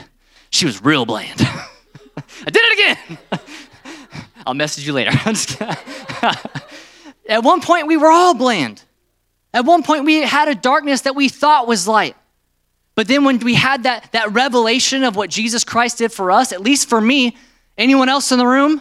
She 0.51 0.67
was 0.67 0.83
real 0.83 1.05
bland. 1.07 1.41
I 1.41 2.51
did 2.51 2.57
it 2.57 2.73
again. 2.73 3.19
I'll 4.47 4.55
message 4.55 4.87
you 4.87 4.93
later. 4.93 5.11
At 7.29 7.43
one 7.43 7.61
point, 7.63 7.87
we 7.87 7.97
were 7.97 8.11
all 8.11 8.35
bland. 8.35 8.83
At 9.55 9.65
one 9.65 9.83
point, 9.83 10.05
we 10.05 10.21
had 10.23 10.49
a 10.49 10.55
darkness 10.55 11.03
that 11.03 11.15
we 11.17 11.29
thought 11.29 11.67
was 11.67 11.89
light. 11.89 12.17
But 12.95 13.09
then 13.09 13.25
when 13.25 13.39
we 13.39 13.55
had 13.55 13.83
that, 13.85 14.13
that 14.13 14.33
revelation 14.33 15.03
of 15.03 15.17
what 15.17 15.31
Jesus 15.31 15.65
Christ 15.65 15.99
did 15.99 16.13
for 16.13 16.31
us, 16.31 16.53
at 16.53 16.61
least 16.61 16.89
for 16.89 17.01
me, 17.01 17.37
anyone 17.77 18.09
else 18.09 18.31
in 18.31 18.39
the 18.39 18.47
room, 18.47 18.81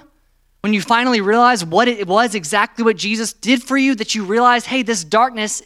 when 0.62 0.74
you 0.74 0.82
finally 0.82 1.20
realize 1.20 1.66
what 1.66 1.88
it 1.88 2.08
was 2.08 2.36
exactly 2.36 2.86
what 2.86 2.96
Jesus 2.96 3.34
did 3.34 3.64
for 3.64 3.76
you, 3.76 3.96
that 3.96 4.16
you 4.16 4.24
realize, 4.24 4.66
hey, 4.66 4.84
this 4.84 5.04
darkness 5.04 5.62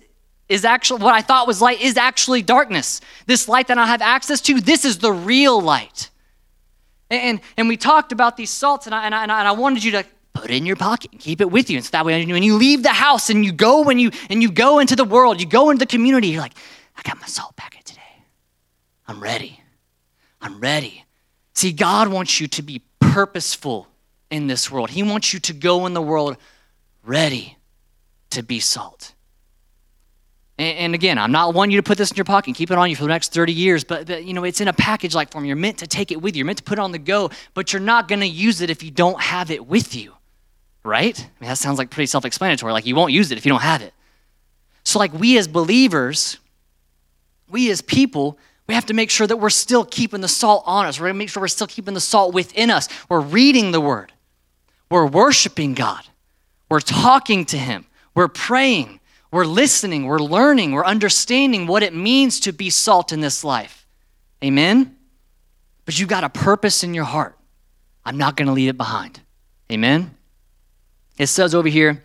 is 0.49 0.63
actually 0.63 1.03
what 1.03 1.13
I 1.13 1.21
thought 1.21 1.45
was 1.45 1.61
light 1.61 1.81
is 1.81 1.97
actually 1.97 2.41
darkness. 2.41 3.01
This 3.25 3.47
light 3.49 3.67
that 3.67 3.77
I 3.77 3.85
have 3.85 4.01
access 4.01 4.39
to, 4.41 4.61
this 4.61 4.85
is 4.85 4.97
the 4.99 5.11
real 5.11 5.61
light. 5.61 6.09
And, 7.09 7.41
and 7.57 7.67
we 7.67 7.77
talked 7.77 8.11
about 8.11 8.37
these 8.37 8.49
salts, 8.49 8.85
and 8.85 8.95
I, 8.95 9.05
and, 9.05 9.13
I, 9.13 9.21
and 9.21 9.31
I 9.31 9.51
wanted 9.51 9.83
you 9.83 9.91
to 9.91 10.05
put 10.33 10.49
it 10.51 10.55
in 10.55 10.65
your 10.65 10.75
pocket 10.75 11.11
and 11.11 11.19
keep 11.19 11.41
it 11.41 11.51
with 11.51 11.69
you. 11.69 11.77
And 11.77 11.85
so 11.85 11.91
that 11.91 12.05
way, 12.05 12.25
when 12.25 12.43
you 12.43 12.55
leave 12.55 12.83
the 12.83 12.89
house 12.89 13.29
and 13.29 13.43
you 13.43 13.51
go 13.51 13.81
when 13.81 13.99
you 13.99 14.11
and 14.29 14.41
you 14.41 14.51
go 14.51 14.79
into 14.79 14.95
the 14.95 15.05
world, 15.05 15.39
you 15.39 15.47
go 15.47 15.69
into 15.69 15.79
the 15.79 15.85
community, 15.85 16.29
you're 16.29 16.41
like, 16.41 16.57
I 16.97 17.01
got 17.03 17.19
my 17.19 17.27
salt. 17.27 17.56
I'm 19.17 19.23
ready. 19.23 19.59
I'm 20.41 20.59
ready. 20.59 21.03
See, 21.55 21.71
God 21.71 22.09
wants 22.09 22.39
you 22.39 22.47
to 22.49 22.61
be 22.61 22.83
purposeful 22.99 23.87
in 24.29 24.45
this 24.45 24.69
world. 24.69 24.91
He 24.91 25.01
wants 25.01 25.33
you 25.33 25.39
to 25.39 25.53
go 25.53 25.87
in 25.87 25.95
the 25.95 26.03
world 26.03 26.37
ready 27.03 27.57
to 28.29 28.43
be 28.43 28.59
salt. 28.59 29.15
And, 30.59 30.77
and, 30.77 30.93
again, 30.93 31.17
I'm 31.17 31.31
not 31.31 31.55
wanting 31.55 31.71
you 31.71 31.79
to 31.79 31.83
put 31.83 31.97
this 31.97 32.11
in 32.11 32.15
your 32.15 32.25
pocket 32.25 32.49
and 32.49 32.55
keep 32.55 32.69
it 32.69 32.77
on 32.77 32.91
you 32.91 32.95
for 32.95 33.01
the 33.01 33.09
next 33.09 33.33
30 33.33 33.53
years, 33.53 33.83
but, 33.83 34.05
but 34.05 34.23
you 34.23 34.35
know, 34.35 34.43
it's 34.43 34.61
in 34.61 34.67
a 34.67 34.73
package 34.73 35.15
like 35.15 35.31
form. 35.31 35.45
You're 35.45 35.55
meant 35.55 35.79
to 35.79 35.87
take 35.87 36.11
it 36.11 36.21
with 36.21 36.35
you. 36.35 36.41
You're 36.41 36.45
meant 36.45 36.59
to 36.59 36.63
put 36.63 36.77
it 36.77 36.81
on 36.81 36.91
the 36.91 36.99
go, 36.99 37.31
but 37.55 37.73
you're 37.73 37.79
not 37.79 38.07
going 38.07 38.19
to 38.19 38.27
use 38.27 38.61
it 38.61 38.69
if 38.69 38.83
you 38.83 38.91
don't 38.91 39.19
have 39.19 39.49
it 39.49 39.65
with 39.65 39.95
you, 39.95 40.13
right? 40.83 41.19
I 41.19 41.41
mean, 41.41 41.49
that 41.49 41.57
sounds 41.57 41.79
like 41.79 41.89
pretty 41.89 42.05
self-explanatory. 42.05 42.71
Like 42.71 42.85
you 42.85 42.95
won't 42.95 43.13
use 43.13 43.31
it 43.31 43.39
if 43.39 43.47
you 43.47 43.49
don't 43.49 43.63
have 43.63 43.81
it. 43.81 43.95
So, 44.83 44.99
like 44.99 45.11
we 45.11 45.39
as 45.39 45.47
believers, 45.47 46.37
we 47.49 47.71
as 47.71 47.81
people, 47.81 48.37
we 48.67 48.73
have 48.73 48.85
to 48.87 48.93
make 48.93 49.09
sure 49.09 49.25
that 49.25 49.37
we're 49.37 49.49
still 49.49 49.85
keeping 49.85 50.21
the 50.21 50.27
salt 50.27 50.63
on 50.65 50.85
us. 50.85 50.99
We're 50.99 51.07
going 51.07 51.15
to 51.15 51.19
make 51.19 51.29
sure 51.29 51.41
we're 51.41 51.47
still 51.47 51.67
keeping 51.67 51.93
the 51.93 52.01
salt 52.01 52.33
within 52.33 52.69
us. 52.69 52.89
We're 53.09 53.21
reading 53.21 53.71
the 53.71 53.81
word. 53.81 54.11
We're 54.89 55.05
worshiping 55.05 55.73
God. 55.73 56.03
We're 56.69 56.81
talking 56.81 57.45
to 57.45 57.57
Him. 57.57 57.85
We're 58.13 58.27
praying. 58.27 58.99
We're 59.31 59.45
listening, 59.45 60.05
we're 60.05 60.19
learning, 60.19 60.71
we're 60.71 60.85
understanding 60.85 61.67
what 61.67 61.83
it 61.83 61.93
means 61.93 62.39
to 62.41 62.53
be 62.53 62.69
salt 62.69 63.11
in 63.11 63.19
this 63.19 63.43
life. 63.43 63.85
Amen? 64.43 64.95
But 65.85 65.99
you've 65.99 66.09
got 66.09 66.23
a 66.23 66.29
purpose 66.29 66.83
in 66.83 66.93
your 66.93 67.03
heart. 67.03 67.37
I'm 68.05 68.17
not 68.17 68.37
going 68.37 68.47
to 68.47 68.53
leave 68.53 68.69
it 68.69 68.77
behind. 68.77 69.19
Amen? 69.71 70.15
It 71.17 71.27
says 71.27 71.53
over 71.53 71.67
here 71.67 72.03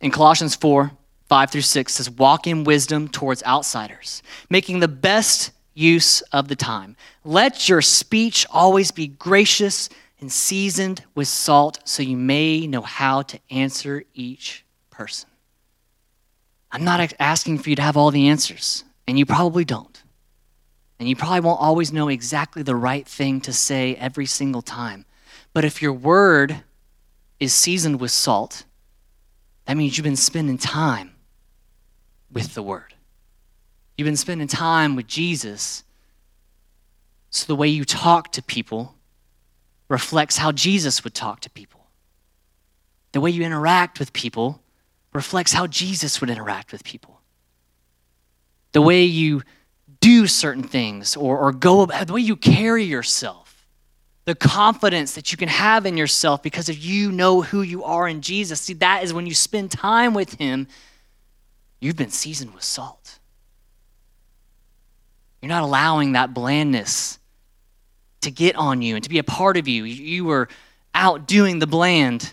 in 0.00 0.10
Colossians 0.10 0.54
4 0.54 0.92
5 1.28 1.50
through 1.50 1.60
6 1.62 1.92
says, 1.92 2.08
Walk 2.08 2.46
in 2.46 2.62
wisdom 2.62 3.08
towards 3.08 3.42
outsiders, 3.42 4.22
making 4.48 4.78
the 4.78 4.86
best 4.86 5.50
use 5.76 6.22
of 6.32 6.48
the 6.48 6.56
time. 6.56 6.96
Let 7.24 7.68
your 7.68 7.82
speech 7.82 8.46
always 8.50 8.90
be 8.90 9.06
gracious 9.06 9.88
and 10.20 10.32
seasoned 10.32 11.04
with 11.14 11.28
salt, 11.28 11.78
so 11.84 12.02
you 12.02 12.16
may 12.16 12.66
know 12.66 12.80
how 12.80 13.22
to 13.22 13.38
answer 13.50 14.02
each 14.14 14.64
person. 14.90 15.28
I'm 16.72 16.84
not 16.84 17.12
asking 17.18 17.58
for 17.58 17.70
you 17.70 17.76
to 17.76 17.82
have 17.82 17.96
all 17.96 18.10
the 18.10 18.28
answers, 18.28 18.84
and 19.06 19.18
you 19.18 19.26
probably 19.26 19.64
don't. 19.64 20.02
And 20.98 21.08
you 21.08 21.14
probably 21.14 21.40
won't 21.40 21.60
always 21.60 21.92
know 21.92 22.08
exactly 22.08 22.62
the 22.62 22.74
right 22.74 23.06
thing 23.06 23.42
to 23.42 23.52
say 23.52 23.94
every 23.96 24.26
single 24.26 24.62
time. 24.62 25.04
But 25.52 25.64
if 25.64 25.82
your 25.82 25.92
word 25.92 26.62
is 27.38 27.52
seasoned 27.52 28.00
with 28.00 28.10
salt, 28.10 28.64
that 29.66 29.76
means 29.76 29.96
you've 29.98 30.04
been 30.04 30.16
spending 30.16 30.56
time 30.56 31.12
with 32.32 32.54
the 32.54 32.62
word. 32.62 32.94
You've 33.96 34.06
been 34.06 34.16
spending 34.16 34.48
time 34.48 34.94
with 34.96 35.06
Jesus. 35.06 35.84
So 37.30 37.46
the 37.46 37.56
way 37.56 37.68
you 37.68 37.84
talk 37.84 38.32
to 38.32 38.42
people 38.42 38.94
reflects 39.88 40.36
how 40.36 40.52
Jesus 40.52 41.04
would 41.04 41.14
talk 41.14 41.40
to 41.40 41.50
people. 41.50 41.80
The 43.12 43.20
way 43.20 43.30
you 43.30 43.42
interact 43.44 43.98
with 43.98 44.12
people 44.12 44.62
reflects 45.12 45.52
how 45.52 45.66
Jesus 45.66 46.20
would 46.20 46.28
interact 46.28 46.72
with 46.72 46.84
people. 46.84 47.20
The 48.72 48.82
way 48.82 49.04
you 49.04 49.42
do 50.00 50.26
certain 50.26 50.62
things 50.62 51.16
or, 51.16 51.38
or 51.38 51.52
go 51.52 51.80
about 51.80 52.06
the 52.06 52.12
way 52.12 52.20
you 52.20 52.36
carry 52.36 52.84
yourself, 52.84 53.66
the 54.26 54.34
confidence 54.34 55.14
that 55.14 55.32
you 55.32 55.38
can 55.38 55.48
have 55.48 55.86
in 55.86 55.96
yourself 55.96 56.42
because 56.42 56.68
if 56.68 56.84
you 56.84 57.10
know 57.10 57.40
who 57.40 57.62
you 57.62 57.84
are 57.84 58.06
in 58.06 58.20
Jesus. 58.20 58.60
See, 58.60 58.74
that 58.74 59.02
is 59.04 59.14
when 59.14 59.26
you 59.26 59.34
spend 59.34 59.70
time 59.70 60.12
with 60.12 60.34
Him, 60.34 60.66
you've 61.80 61.96
been 61.96 62.10
seasoned 62.10 62.52
with 62.52 62.64
salt. 62.64 63.18
You're 65.40 65.48
not 65.48 65.62
allowing 65.62 66.12
that 66.12 66.34
blandness 66.34 67.18
to 68.22 68.30
get 68.30 68.56
on 68.56 68.82
you 68.82 68.94
and 68.94 69.04
to 69.04 69.10
be 69.10 69.18
a 69.18 69.24
part 69.24 69.56
of 69.56 69.68
you. 69.68 69.84
You 69.84 70.24
were 70.24 70.48
out 70.94 71.26
doing 71.26 71.58
the 71.58 71.66
bland 71.66 72.32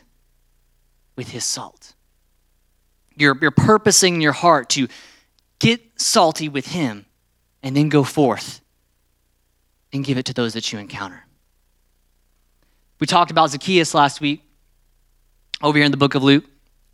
with 1.15 1.29
His 1.29 1.43
salt. 1.43 1.93
You're, 3.15 3.37
you're 3.39 3.51
purposing 3.51 4.21
your 4.21 4.31
heart 4.31 4.69
to 4.69 4.87
get 5.63 5.81
salty 5.95 6.49
with 6.49 6.67
him, 6.67 7.05
and 7.63 7.75
then 7.75 7.87
go 7.87 8.03
forth 8.03 8.59
and 9.93 10.03
give 10.03 10.17
it 10.17 10.25
to 10.25 10.33
those 10.33 10.53
that 10.53 10.73
you 10.73 10.79
encounter. 10.79 11.25
We 12.99 13.07
talked 13.07 13.31
about 13.31 13.51
Zacchaeus 13.51 13.93
last 13.93 14.19
week 14.19 14.43
over 15.61 15.77
here 15.77 15.85
in 15.85 15.91
the 15.91 15.97
book 15.97 16.15
of 16.15 16.23
Luke, 16.23 16.43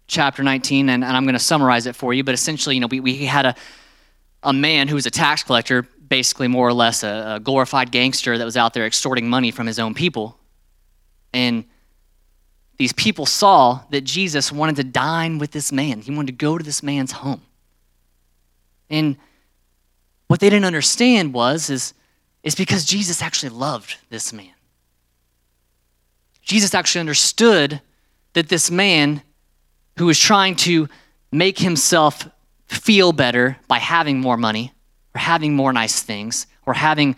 chapter 0.05 0.43
19, 0.43 0.89
and, 0.89 1.03
and 1.03 1.17
I'm 1.17 1.23
going 1.23 1.33
to 1.33 1.39
summarize 1.39 1.87
it 1.87 1.95
for 1.95 2.13
you. 2.13 2.23
But 2.23 2.35
essentially, 2.35 2.75
you 2.75 2.81
know, 2.81 2.87
we, 2.87 2.99
we 2.99 3.25
had 3.25 3.47
a, 3.47 3.55
a 4.43 4.53
man 4.53 4.87
who 4.87 4.95
was 4.95 5.07
a 5.07 5.11
tax 5.11 5.41
collector, 5.41 5.87
basically 6.09 6.47
more 6.47 6.67
or 6.67 6.73
less 6.73 7.03
a, 7.03 7.35
a 7.35 7.39
glorified 7.39 7.91
gangster 7.91 8.37
that 8.37 8.43
was 8.43 8.57
out 8.57 8.73
there 8.73 8.85
extorting 8.85 9.29
money 9.29 9.51
from 9.51 9.67
his 9.67 9.79
own 9.79 9.93
people. 9.93 10.37
And 11.33 11.63
these 12.77 12.93
people 12.93 13.25
saw 13.25 13.81
that 13.91 14.01
Jesus 14.01 14.51
wanted 14.51 14.77
to 14.77 14.83
dine 14.83 15.37
with 15.37 15.51
this 15.51 15.71
man. 15.71 16.01
He 16.01 16.11
wanted 16.11 16.27
to 16.27 16.45
go 16.45 16.57
to 16.57 16.63
this 16.63 16.81
man's 16.81 17.11
home. 17.11 17.41
And 18.89 19.17
what 20.27 20.39
they 20.39 20.49
didn't 20.49 20.65
understand 20.65 21.33
was 21.33 21.69
is, 21.69 21.93
is 22.43 22.55
because 22.55 22.85
Jesus 22.85 23.21
actually 23.21 23.49
loved 23.49 23.97
this 24.09 24.33
man. 24.33 24.53
Jesus 26.41 26.73
actually 26.73 27.01
understood 27.01 27.81
that 28.33 28.49
this 28.49 28.71
man 28.71 29.21
who 29.97 30.05
was 30.05 30.17
trying 30.17 30.55
to 30.55 30.87
make 31.31 31.59
himself 31.59 32.27
feel 32.65 33.11
better 33.11 33.57
by 33.67 33.77
having 33.77 34.19
more 34.19 34.37
money 34.37 34.73
or 35.19 35.21
having 35.21 35.53
more 35.53 35.73
nice 35.73 36.01
things 36.01 36.47
or 36.65 36.73
having 36.73 37.13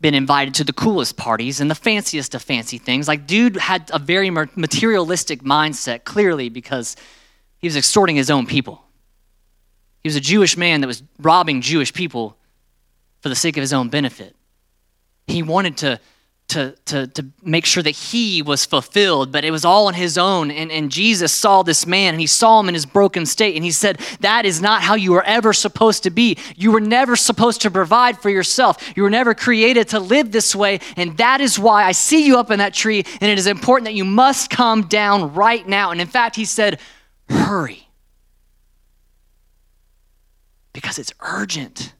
been 0.00 0.14
invited 0.14 0.54
to 0.54 0.64
the 0.64 0.72
coolest 0.72 1.18
parties 1.18 1.60
and 1.60 1.70
the 1.70 1.74
fanciest 1.74 2.34
of 2.34 2.42
fancy 2.42 2.78
things. 2.78 3.06
Like, 3.06 3.26
dude 3.26 3.56
had 3.56 3.90
a 3.92 3.98
very 3.98 4.30
materialistic 4.30 5.42
mindset, 5.42 6.04
clearly, 6.04 6.48
because 6.48 6.96
he 7.58 7.66
was 7.66 7.76
extorting 7.76 8.16
his 8.16 8.30
own 8.30 8.46
people. 8.46 8.82
He 10.02 10.08
was 10.08 10.16
a 10.16 10.20
Jewish 10.20 10.56
man 10.56 10.80
that 10.80 10.86
was 10.86 11.02
robbing 11.18 11.60
Jewish 11.60 11.92
people 11.92 12.36
for 13.20 13.28
the 13.28 13.36
sake 13.36 13.58
of 13.58 13.60
his 13.60 13.74
own 13.74 13.90
benefit. 13.90 14.34
He 15.26 15.42
wanted 15.42 15.76
to 15.78 16.00
to, 16.54 16.72
to, 16.84 17.08
to 17.08 17.26
make 17.42 17.66
sure 17.66 17.82
that 17.82 17.90
he 17.90 18.40
was 18.40 18.64
fulfilled, 18.64 19.32
but 19.32 19.44
it 19.44 19.50
was 19.50 19.64
all 19.64 19.88
on 19.88 19.94
his 19.94 20.16
own. 20.16 20.52
And, 20.52 20.70
and 20.70 20.88
Jesus 20.88 21.32
saw 21.32 21.64
this 21.64 21.84
man 21.84 22.14
and 22.14 22.20
he 22.20 22.28
saw 22.28 22.60
him 22.60 22.68
in 22.68 22.74
his 22.74 22.86
broken 22.86 23.26
state. 23.26 23.56
And 23.56 23.64
he 23.64 23.72
said, 23.72 23.98
That 24.20 24.46
is 24.46 24.62
not 24.62 24.80
how 24.80 24.94
you 24.94 25.10
were 25.10 25.24
ever 25.24 25.52
supposed 25.52 26.04
to 26.04 26.10
be. 26.10 26.38
You 26.54 26.70
were 26.70 26.80
never 26.80 27.16
supposed 27.16 27.62
to 27.62 27.72
provide 27.72 28.18
for 28.18 28.30
yourself. 28.30 28.96
You 28.96 29.02
were 29.02 29.10
never 29.10 29.34
created 29.34 29.88
to 29.88 29.98
live 29.98 30.30
this 30.30 30.54
way. 30.54 30.78
And 30.96 31.16
that 31.16 31.40
is 31.40 31.58
why 31.58 31.82
I 31.82 31.90
see 31.90 32.24
you 32.24 32.38
up 32.38 32.52
in 32.52 32.60
that 32.60 32.72
tree. 32.72 33.04
And 33.20 33.28
it 33.28 33.36
is 33.36 33.48
important 33.48 33.86
that 33.86 33.94
you 33.94 34.04
must 34.04 34.48
come 34.48 34.82
down 34.82 35.34
right 35.34 35.66
now. 35.66 35.90
And 35.90 36.00
in 36.00 36.06
fact, 36.06 36.36
he 36.36 36.44
said, 36.44 36.78
Hurry. 37.28 37.88
Because 40.72 41.00
it's 41.00 41.12
urgent. 41.18 41.94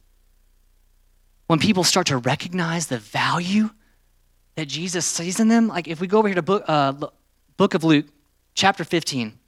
When 1.48 1.58
people 1.58 1.82
start 1.82 2.06
to 2.06 2.18
recognize 2.18 2.86
the 2.86 2.98
value 2.98 3.70
that 4.54 4.66
Jesus 4.66 5.06
sees 5.06 5.40
in 5.40 5.48
them. 5.48 5.68
Like 5.68 5.88
if 5.88 6.00
we 6.00 6.06
go 6.06 6.18
over 6.18 6.28
here 6.28 6.34
to 6.34 6.42
book, 6.42 6.64
uh, 6.66 6.92
book 7.56 7.74
of 7.74 7.84
Luke, 7.84 8.06
chapter 8.54 8.84
15. 8.84 9.38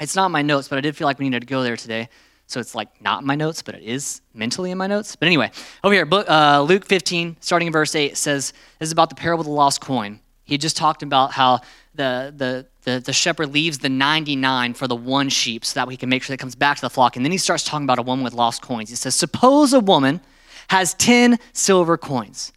It's 0.00 0.16
not 0.16 0.26
in 0.26 0.32
my 0.32 0.42
notes, 0.42 0.68
but 0.68 0.78
I 0.78 0.80
did 0.80 0.96
feel 0.96 1.06
like 1.06 1.18
we 1.18 1.26
needed 1.26 1.40
to 1.40 1.46
go 1.46 1.62
there 1.62 1.76
today. 1.76 2.08
So 2.46 2.58
it's 2.58 2.74
like 2.74 3.00
not 3.00 3.20
in 3.20 3.26
my 3.26 3.36
notes, 3.36 3.62
but 3.62 3.74
it 3.74 3.82
is 3.82 4.22
mentally 4.34 4.70
in 4.70 4.78
my 4.78 4.86
notes. 4.86 5.14
But 5.14 5.26
anyway, 5.26 5.52
over 5.84 5.94
here, 5.94 6.04
book, 6.04 6.28
uh, 6.28 6.62
Luke 6.62 6.84
15, 6.84 7.36
starting 7.40 7.66
in 7.66 7.72
verse 7.72 7.94
8, 7.94 8.16
says, 8.16 8.52
This 8.78 8.88
is 8.88 8.92
about 8.92 9.08
the 9.08 9.14
parable 9.14 9.42
of 9.42 9.46
the 9.46 9.52
lost 9.52 9.80
coin. 9.80 10.20
He 10.44 10.58
just 10.58 10.76
talked 10.76 11.04
about 11.04 11.30
how 11.30 11.60
the, 11.94 12.34
the, 12.36 12.66
the, 12.82 12.98
the 13.00 13.12
shepherd 13.12 13.52
leaves 13.52 13.78
the 13.78 13.88
99 13.88 14.74
for 14.74 14.88
the 14.88 14.96
one 14.96 15.28
sheep 15.28 15.64
so 15.64 15.78
that 15.78 15.88
he 15.90 15.96
can 15.96 16.08
make 16.08 16.24
sure 16.24 16.32
that 16.32 16.40
it 16.40 16.42
comes 16.42 16.56
back 16.56 16.76
to 16.78 16.82
the 16.82 16.90
flock. 16.90 17.14
And 17.14 17.24
then 17.24 17.30
he 17.30 17.38
starts 17.38 17.62
talking 17.62 17.84
about 17.84 18.00
a 18.00 18.02
woman 18.02 18.24
with 18.24 18.32
lost 18.32 18.62
coins. 18.62 18.90
He 18.90 18.96
says, 18.96 19.14
Suppose 19.14 19.72
a 19.72 19.80
woman 19.80 20.20
has 20.68 20.94
10 20.94 21.38
silver 21.52 21.96
coins 21.96 22.52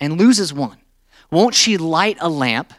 and 0.00 0.18
loses 0.18 0.54
one. 0.54 0.78
Won't 1.30 1.54
she 1.54 1.76
light 1.76 2.18
a 2.20 2.28
lamp? 2.28 2.72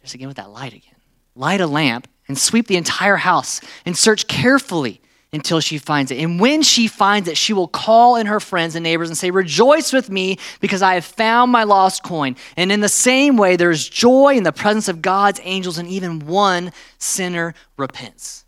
There's 0.00 0.14
again 0.14 0.28
with 0.28 0.36
that 0.36 0.50
light 0.50 0.74
again. 0.74 0.94
Light 1.34 1.60
a 1.60 1.66
lamp 1.66 2.08
and 2.28 2.38
sweep 2.38 2.66
the 2.66 2.76
entire 2.76 3.16
house 3.16 3.60
and 3.84 3.96
search 3.96 4.26
carefully 4.28 5.00
until 5.34 5.60
she 5.60 5.78
finds 5.78 6.10
it. 6.10 6.18
And 6.18 6.38
when 6.38 6.62
she 6.62 6.86
finds 6.86 7.28
it, 7.28 7.36
she 7.36 7.52
will 7.52 7.66
call 7.66 8.16
in 8.16 8.26
her 8.26 8.38
friends 8.38 8.76
and 8.76 8.84
neighbors 8.84 9.08
and 9.08 9.18
say, 9.18 9.30
Rejoice 9.30 9.92
with 9.92 10.08
me 10.08 10.38
because 10.60 10.80
I 10.80 10.94
have 10.94 11.04
found 11.04 11.50
my 11.50 11.64
lost 11.64 12.04
coin. 12.04 12.36
And 12.56 12.70
in 12.70 12.80
the 12.80 12.88
same 12.88 13.36
way, 13.36 13.56
there's 13.56 13.88
joy 13.88 14.36
in 14.36 14.44
the 14.44 14.52
presence 14.52 14.88
of 14.88 15.02
God's 15.02 15.40
angels, 15.42 15.76
and 15.76 15.88
even 15.88 16.20
one 16.20 16.72
sinner 16.98 17.54
repents. 17.76 18.43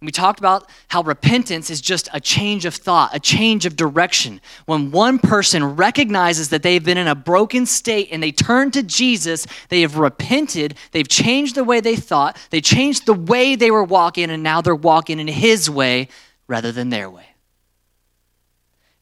We 0.00 0.12
talked 0.12 0.38
about 0.38 0.70
how 0.86 1.02
repentance 1.02 1.70
is 1.70 1.80
just 1.80 2.08
a 2.12 2.20
change 2.20 2.64
of 2.64 2.74
thought, 2.74 3.16
a 3.16 3.18
change 3.18 3.66
of 3.66 3.74
direction. 3.74 4.40
When 4.66 4.92
one 4.92 5.18
person 5.18 5.74
recognizes 5.74 6.50
that 6.50 6.62
they've 6.62 6.84
been 6.84 6.98
in 6.98 7.08
a 7.08 7.16
broken 7.16 7.66
state 7.66 8.08
and 8.12 8.22
they 8.22 8.30
turn 8.30 8.70
to 8.72 8.84
Jesus, 8.84 9.46
they 9.70 9.80
have 9.80 9.96
repented, 9.96 10.76
they've 10.92 11.08
changed 11.08 11.56
the 11.56 11.64
way 11.64 11.80
they 11.80 11.96
thought, 11.96 12.36
they 12.50 12.60
changed 12.60 13.06
the 13.06 13.14
way 13.14 13.56
they 13.56 13.72
were 13.72 13.82
walking, 13.82 14.30
and 14.30 14.42
now 14.42 14.60
they're 14.60 14.74
walking 14.74 15.18
in 15.18 15.26
His 15.26 15.68
way 15.68 16.08
rather 16.46 16.70
than 16.70 16.90
their 16.90 17.10
way. 17.10 17.26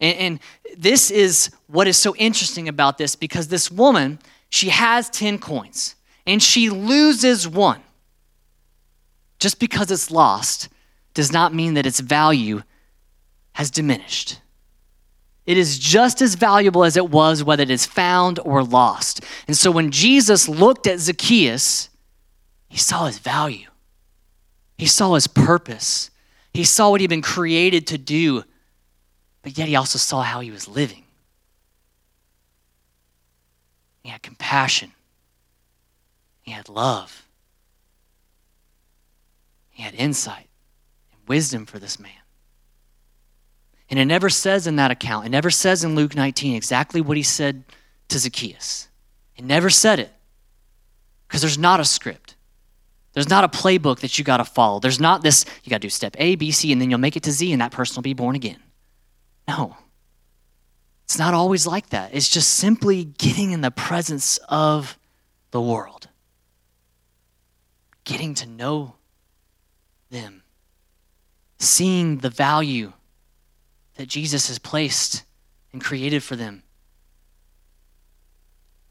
And, 0.00 0.18
and 0.18 0.40
this 0.78 1.10
is 1.10 1.50
what 1.66 1.88
is 1.88 1.98
so 1.98 2.16
interesting 2.16 2.68
about 2.68 2.96
this 2.96 3.16
because 3.16 3.48
this 3.48 3.70
woman, 3.70 4.18
she 4.48 4.70
has 4.70 5.10
10 5.10 5.40
coins 5.40 5.94
and 6.26 6.42
she 6.42 6.70
loses 6.70 7.46
one. 7.46 7.82
Just 9.38 9.60
because 9.60 9.90
it's 9.90 10.10
lost 10.10 10.70
does 11.16 11.32
not 11.32 11.54
mean 11.54 11.74
that 11.74 11.86
its 11.86 11.98
value 11.98 12.62
has 13.54 13.70
diminished. 13.70 14.38
It 15.46 15.56
is 15.56 15.78
just 15.78 16.20
as 16.20 16.34
valuable 16.34 16.84
as 16.84 16.94
it 16.94 17.08
was 17.08 17.42
whether 17.42 17.62
it 17.62 17.70
is 17.70 17.86
found 17.86 18.38
or 18.40 18.62
lost. 18.62 19.24
And 19.48 19.56
so 19.56 19.70
when 19.70 19.90
Jesus 19.90 20.46
looked 20.46 20.86
at 20.86 20.98
Zacchaeus, 20.98 21.88
he 22.68 22.76
saw 22.76 23.06
his 23.06 23.18
value, 23.18 23.68
he 24.76 24.84
saw 24.84 25.14
his 25.14 25.26
purpose, 25.26 26.10
he 26.52 26.64
saw 26.64 26.90
what 26.90 27.00
he'd 27.00 27.08
been 27.08 27.22
created 27.22 27.86
to 27.86 27.98
do, 27.98 28.44
but 29.40 29.56
yet 29.56 29.68
he 29.68 29.76
also 29.76 29.98
saw 29.98 30.20
how 30.20 30.40
he 30.40 30.50
was 30.50 30.68
living. 30.68 31.04
He 34.02 34.10
had 34.10 34.22
compassion, 34.22 34.92
he 36.42 36.50
had 36.50 36.68
love, 36.68 37.26
he 39.70 39.82
had 39.82 39.94
insight 39.94 40.48
wisdom 41.26 41.66
for 41.66 41.78
this 41.78 41.98
man. 41.98 42.12
And 43.88 43.98
it 43.98 44.04
never 44.04 44.28
says 44.28 44.66
in 44.66 44.76
that 44.76 44.90
account, 44.90 45.26
it 45.26 45.30
never 45.30 45.50
says 45.50 45.84
in 45.84 45.94
Luke 45.94 46.16
19 46.16 46.54
exactly 46.54 47.00
what 47.00 47.16
he 47.16 47.22
said 47.22 47.64
to 48.08 48.18
Zacchaeus. 48.18 48.88
It 49.36 49.44
never 49.44 49.70
said 49.70 50.00
it 50.00 50.12
because 51.28 51.40
there's 51.40 51.58
not 51.58 51.80
a 51.80 51.84
script. 51.84 52.34
There's 53.12 53.28
not 53.28 53.44
a 53.44 53.48
playbook 53.48 54.00
that 54.00 54.18
you 54.18 54.24
got 54.24 54.38
to 54.38 54.44
follow. 54.44 54.80
There's 54.80 55.00
not 55.00 55.22
this, 55.22 55.44
you 55.62 55.70
got 55.70 55.76
to 55.76 55.86
do 55.86 55.90
step 55.90 56.16
A, 56.18 56.34
B, 56.34 56.50
C, 56.50 56.72
and 56.72 56.80
then 56.80 56.90
you'll 56.90 56.98
make 56.98 57.16
it 57.16 57.22
to 57.24 57.32
Z 57.32 57.50
and 57.52 57.62
that 57.62 57.72
person 57.72 57.96
will 57.96 58.02
be 58.02 58.14
born 58.14 58.36
again. 58.36 58.58
No. 59.48 59.76
It's 61.04 61.18
not 61.18 61.34
always 61.34 61.66
like 61.66 61.90
that. 61.90 62.10
It's 62.12 62.28
just 62.28 62.50
simply 62.50 63.04
getting 63.04 63.52
in 63.52 63.60
the 63.60 63.70
presence 63.70 64.38
of 64.48 64.98
the 65.52 65.60
world, 65.60 66.08
getting 68.04 68.34
to 68.34 68.46
know 68.46 68.96
them 70.10 70.42
seeing 71.58 72.18
the 72.18 72.30
value 72.30 72.92
that 73.96 74.08
Jesus 74.08 74.48
has 74.48 74.58
placed 74.58 75.24
and 75.72 75.82
created 75.82 76.22
for 76.22 76.36
them, 76.36 76.62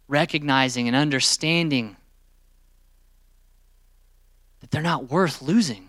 recognizing 0.07 0.87
and 0.87 0.95
understanding 0.95 1.95
that 4.61 4.71
they're 4.71 4.81
not 4.81 5.11
worth 5.11 5.41
losing. 5.41 5.87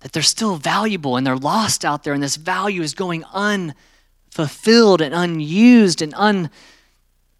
That 0.00 0.12
they're 0.12 0.22
still 0.22 0.56
valuable 0.56 1.16
and 1.16 1.26
they're 1.26 1.36
lost 1.36 1.84
out 1.84 2.02
there, 2.02 2.14
and 2.14 2.22
this 2.22 2.36
value 2.36 2.82
is 2.82 2.94
going 2.94 3.24
unfulfilled 3.32 5.00
and 5.00 5.14
unused 5.14 6.02
and 6.02 6.12
un 6.14 6.50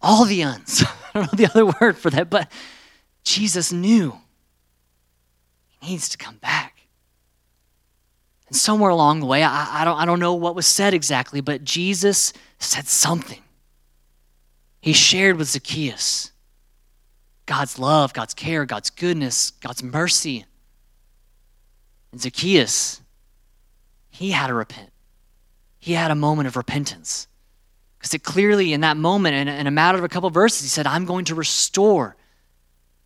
all 0.01 0.25
the 0.25 0.43
uns. 0.43 0.83
I 1.13 1.19
don't 1.19 1.33
know 1.33 1.45
the 1.45 1.51
other 1.51 1.73
word 1.81 1.97
for 1.97 2.09
that, 2.09 2.29
but 2.29 2.49
Jesus 3.23 3.71
knew 3.71 4.17
he 5.79 5.91
needs 5.91 6.09
to 6.09 6.17
come 6.17 6.37
back. 6.37 6.70
And 8.51 8.57
somewhere 8.57 8.89
along 8.89 9.21
the 9.21 9.25
way, 9.25 9.43
I, 9.43 9.81
I, 9.81 9.85
don't, 9.85 9.97
I 9.97 10.03
don't 10.03 10.19
know 10.19 10.33
what 10.33 10.55
was 10.55 10.67
said 10.67 10.93
exactly, 10.93 11.39
but 11.39 11.63
Jesus 11.63 12.33
said 12.59 12.85
something. 12.85 13.39
He 14.81 14.91
shared 14.91 15.37
with 15.37 15.47
Zacchaeus 15.47 16.33
God's 17.45 17.79
love, 17.79 18.13
God's 18.13 18.33
care, 18.33 18.65
God's 18.65 18.89
goodness, 18.89 19.51
God's 19.51 19.81
mercy. 19.81 20.43
And 22.11 22.19
Zacchaeus, 22.19 23.01
he 24.09 24.31
had 24.31 24.47
to 24.47 24.53
repent. 24.53 24.91
He 25.79 25.93
had 25.93 26.11
a 26.11 26.15
moment 26.15 26.47
of 26.47 26.57
repentance. 26.57 27.29
Because 27.97 28.13
it 28.13 28.23
clearly, 28.23 28.73
in 28.73 28.81
that 28.81 28.97
moment, 28.97 29.33
in, 29.33 29.47
in 29.47 29.65
a 29.65 29.71
matter 29.71 29.97
of 29.97 30.03
a 30.03 30.09
couple 30.09 30.27
of 30.27 30.33
verses, 30.33 30.63
he 30.63 30.67
said, 30.67 30.85
I'm 30.87 31.05
going 31.05 31.23
to 31.25 31.35
restore 31.35 32.17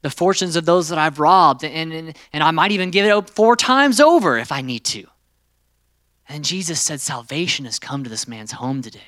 the 0.02 0.10
fortunes 0.10 0.56
of 0.56 0.66
those 0.66 0.90
that 0.90 0.98
I've 0.98 1.20
robbed, 1.20 1.64
and, 1.64 1.94
and, 1.94 2.18
and 2.34 2.44
I 2.44 2.50
might 2.50 2.72
even 2.72 2.90
give 2.90 3.06
it 3.06 3.10
up 3.10 3.30
four 3.30 3.56
times 3.56 4.00
over 4.00 4.40
if 4.40 4.52
I 4.52 4.62
need 4.62 4.84
to. 4.86 5.06
And 6.28 6.44
Jesus 6.44 6.82
said, 6.82 7.02
Salvation 7.02 7.66
has 7.66 7.80
come 7.80 8.04
to 8.04 8.10
this 8.10 8.28
man's 8.28 8.54
home 8.54 8.82
today. 8.82 9.02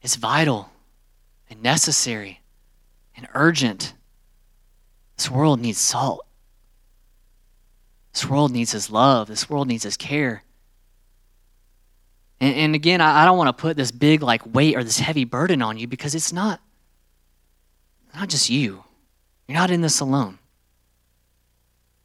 It's 0.00 0.16
vital 0.16 0.70
and 1.50 1.62
necessary 1.62 2.40
and 3.16 3.26
urgent. 3.34 3.94
This 5.16 5.30
world 5.30 5.60
needs 5.60 5.78
salt. 5.78 6.24
This 8.12 8.24
world 8.26 8.52
needs 8.52 8.72
his 8.72 8.90
love. 8.90 9.28
This 9.28 9.50
world 9.50 9.68
needs 9.68 9.82
his 9.82 9.96
care. 9.96 10.44
And, 12.40 12.54
and 12.54 12.74
again, 12.74 13.00
I, 13.00 13.22
I 13.22 13.24
don't 13.24 13.36
want 13.36 13.48
to 13.48 13.60
put 13.60 13.76
this 13.76 13.90
big 13.90 14.22
like 14.22 14.42
weight 14.54 14.76
or 14.76 14.84
this 14.84 15.00
heavy 15.00 15.24
burden 15.24 15.62
on 15.62 15.76
you 15.76 15.86
because 15.86 16.14
it's 16.14 16.32
not, 16.32 16.60
not 18.14 18.28
just 18.28 18.48
you. 18.48 18.84
You're 19.48 19.56
not 19.56 19.70
in 19.70 19.80
this 19.80 19.98
alone. 20.00 20.38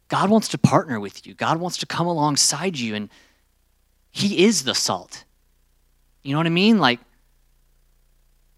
God 0.08 0.30
wants 0.30 0.48
to 0.50 0.58
partner 0.58 1.00
with 1.00 1.28
you. 1.28 1.34
God 1.34 1.58
wants 1.58 1.78
to 1.78 1.86
come 1.86 2.08
alongside 2.08 2.80
you, 2.80 2.96
and 2.96 3.10
He 4.12 4.46
is 4.46 4.64
the 4.64 4.74
salt. 4.74 5.26
You 6.24 6.32
know 6.32 6.40
what 6.40 6.48
I 6.48 6.52
mean? 6.52 6.80
Like, 6.80 7.00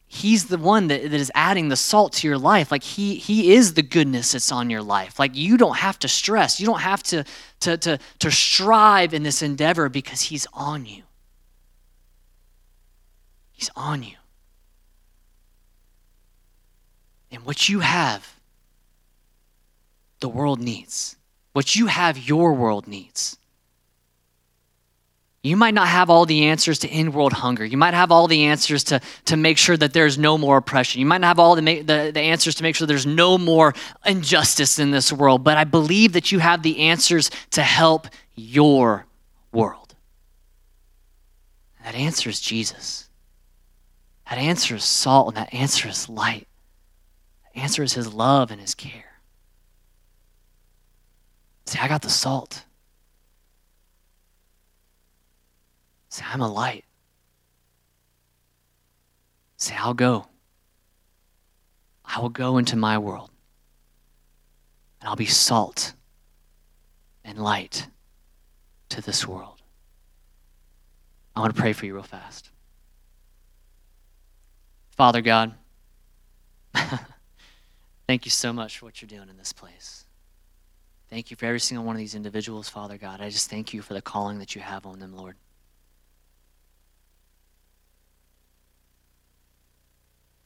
He's 0.08 0.46
the 0.46 0.58
one 0.58 0.88
that, 0.88 1.02
that 1.02 1.14
is 1.14 1.32
adding 1.36 1.68
the 1.68 1.76
salt 1.76 2.14
to 2.14 2.28
your 2.28 2.38
life. 2.38 2.72
Like 2.72 2.84
he 2.84 3.16
he 3.16 3.54
is 3.54 3.74
the 3.74 3.82
goodness 3.82 4.32
that's 4.32 4.52
on 4.52 4.70
your 4.70 4.82
life. 4.82 5.20
Like 5.20 5.36
you 5.36 5.58
don't 5.58 5.76
have 5.78 6.00
to 6.00 6.08
stress. 6.08 6.60
You 6.60 6.68
don't 6.68 6.80
have 6.80 7.04
to 7.04 7.26
to 7.62 7.78
to, 7.78 8.00
to 8.20 8.32
strive 8.32 9.14
in 9.14 9.24
this 9.24 9.42
endeavor 9.42 9.90
because 9.90 10.22
he's 10.22 10.48
on 10.54 10.86
you. 10.86 11.04
He's 13.52 13.70
on 13.76 14.04
you. 14.04 14.16
And 17.32 17.44
what 17.44 17.68
you 17.68 17.80
have, 17.80 18.35
the 20.26 20.30
world 20.30 20.60
needs. 20.60 21.18
What 21.54 21.76
you 21.76 21.86
have, 21.86 22.18
your 22.18 22.54
world 22.54 22.88
needs. 22.88 23.38
You 25.44 25.56
might 25.56 25.76
not 25.76 25.88
have 25.88 26.10
all 26.10 26.26
the 26.26 26.46
answers 26.46 26.80
to 26.80 26.88
end 26.88 27.14
world 27.14 27.32
hunger. 27.32 27.64
You 27.64 27.78
might 27.78 27.94
have 27.94 28.12
all 28.12 28.26
the 28.26 28.46
answers 28.46 28.84
to, 28.86 29.02
to 29.26 29.38
make 29.38 29.60
sure 29.60 29.78
that 29.78 29.94
there's 29.94 30.18
no 30.18 30.40
more 30.40 30.58
oppression. 30.58 31.00
You 31.00 31.06
might 31.06 31.22
not 31.22 31.28
have 31.28 31.38
all 31.38 31.54
the, 31.56 31.62
the, 31.62 32.10
the 32.12 32.20
answers 32.20 32.56
to 32.56 32.64
make 32.64 32.76
sure 32.76 32.88
there's 32.88 33.06
no 33.06 33.38
more 33.38 33.76
injustice 34.04 34.80
in 34.80 34.90
this 34.90 35.14
world. 35.14 35.44
But 35.44 35.58
I 35.58 35.64
believe 35.64 36.14
that 36.14 36.32
you 36.32 36.40
have 36.40 36.64
the 36.64 36.80
answers 36.80 37.30
to 37.52 37.62
help 37.62 38.08
your 38.34 39.06
world. 39.52 39.94
That 41.84 41.94
answer 41.94 42.32
is 42.32 42.42
Jesus. 42.42 43.10
That 44.28 44.40
answer 44.40 44.78
is 44.78 44.84
salt, 44.84 45.28
and 45.28 45.38
that 45.38 45.54
answer 45.54 45.88
is 45.88 46.10
light. 46.10 46.48
That 47.44 47.62
answer 47.62 47.84
is 47.84 47.94
his 47.94 48.12
love 48.12 48.50
and 48.50 48.60
his 48.60 48.74
care. 48.74 49.15
See, 51.66 51.80
I 51.80 51.88
got 51.88 52.02
the 52.02 52.10
salt. 52.10 52.64
Say, 56.10 56.24
I'm 56.32 56.42
a 56.42 56.52
light. 56.52 56.86
Say, 59.58 59.76
I'll 59.76 59.94
go. 59.94 60.28
I 62.06 62.20
will 62.20 62.30
go 62.30 62.58
into 62.58 62.76
my 62.76 62.98
world. 62.98 63.32
And 65.02 65.10
I'll 65.10 65.16
be 65.16 65.26
salt 65.26 65.94
and 67.24 67.38
light 67.38 67.88
to 68.90 69.02
this 69.02 69.28
world. 69.28 69.62
I 71.36 71.42
want 71.42 71.54
to 71.54 71.62
pray 71.62 71.74
for 71.74 71.86
you 71.86 71.96
real 71.96 72.04
fast. 72.04 72.52
Father 74.92 75.22
God, 75.22 75.54
thank 78.08 78.24
you 78.24 78.32
so 78.32 78.54
much 78.54 78.78
for 78.80 78.86
what 78.86 79.02
you're 79.02 79.10
doing 79.10 79.28
in 79.30 79.38
this 79.38 79.52
place. 79.52 80.05
Thank 81.10 81.32
you 81.32 81.38
for 81.38 81.46
every 81.46 81.60
single 81.60 81.86
one 81.86 81.96
of 81.96 82.00
these 82.00 82.16
individuals, 82.16 82.68
Father 82.68 82.98
God. 82.98 83.22
I 83.22 83.30
just 83.30 83.50
thank 83.50 83.74
you 83.74 83.82
for 83.82 83.94
the 83.94 84.02
calling 84.02 84.40
that 84.40 84.56
you 84.56 84.62
have 84.62 84.86
on 84.86 85.00
them, 85.00 85.16
Lord. 85.16 85.36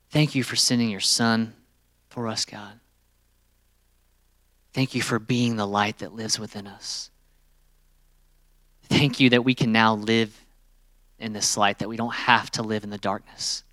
Thank 0.10 0.36
you 0.36 0.44
for 0.44 0.56
sending 0.56 0.90
your 0.90 1.00
Son 1.00 1.54
for 2.10 2.28
us, 2.28 2.44
God. 2.44 2.80
Thank 4.74 4.96
you 4.96 5.02
for 5.02 5.20
being 5.20 5.56
the 5.56 5.68
light 5.68 6.00
that 6.00 6.14
lives 6.14 6.40
within 6.40 6.68
us. 6.68 7.10
Thank 8.84 9.20
you 9.20 9.30
that 9.32 9.44
we 9.44 9.54
can 9.54 9.72
now 9.72 9.96
live 9.96 10.46
in 11.20 11.34
this 11.34 11.58
light, 11.58 11.80
that 11.80 11.90
we 11.90 11.98
don't 11.98 12.14
have 12.14 12.50
to 12.52 12.64
live 12.64 12.84
in 12.84 12.90
the 12.90 12.98
darkness. 12.98 13.64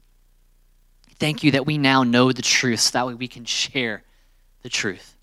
Thank 1.18 1.42
you 1.42 1.52
that 1.52 1.66
we 1.66 1.78
now 1.78 2.02
know 2.02 2.32
the 2.32 2.42
truth 2.42 2.80
so 2.80 2.92
that 2.92 3.06
way 3.06 3.14
we 3.14 3.28
can 3.28 3.44
share 3.44 4.02
the 4.62 4.68
truth. 4.68 5.15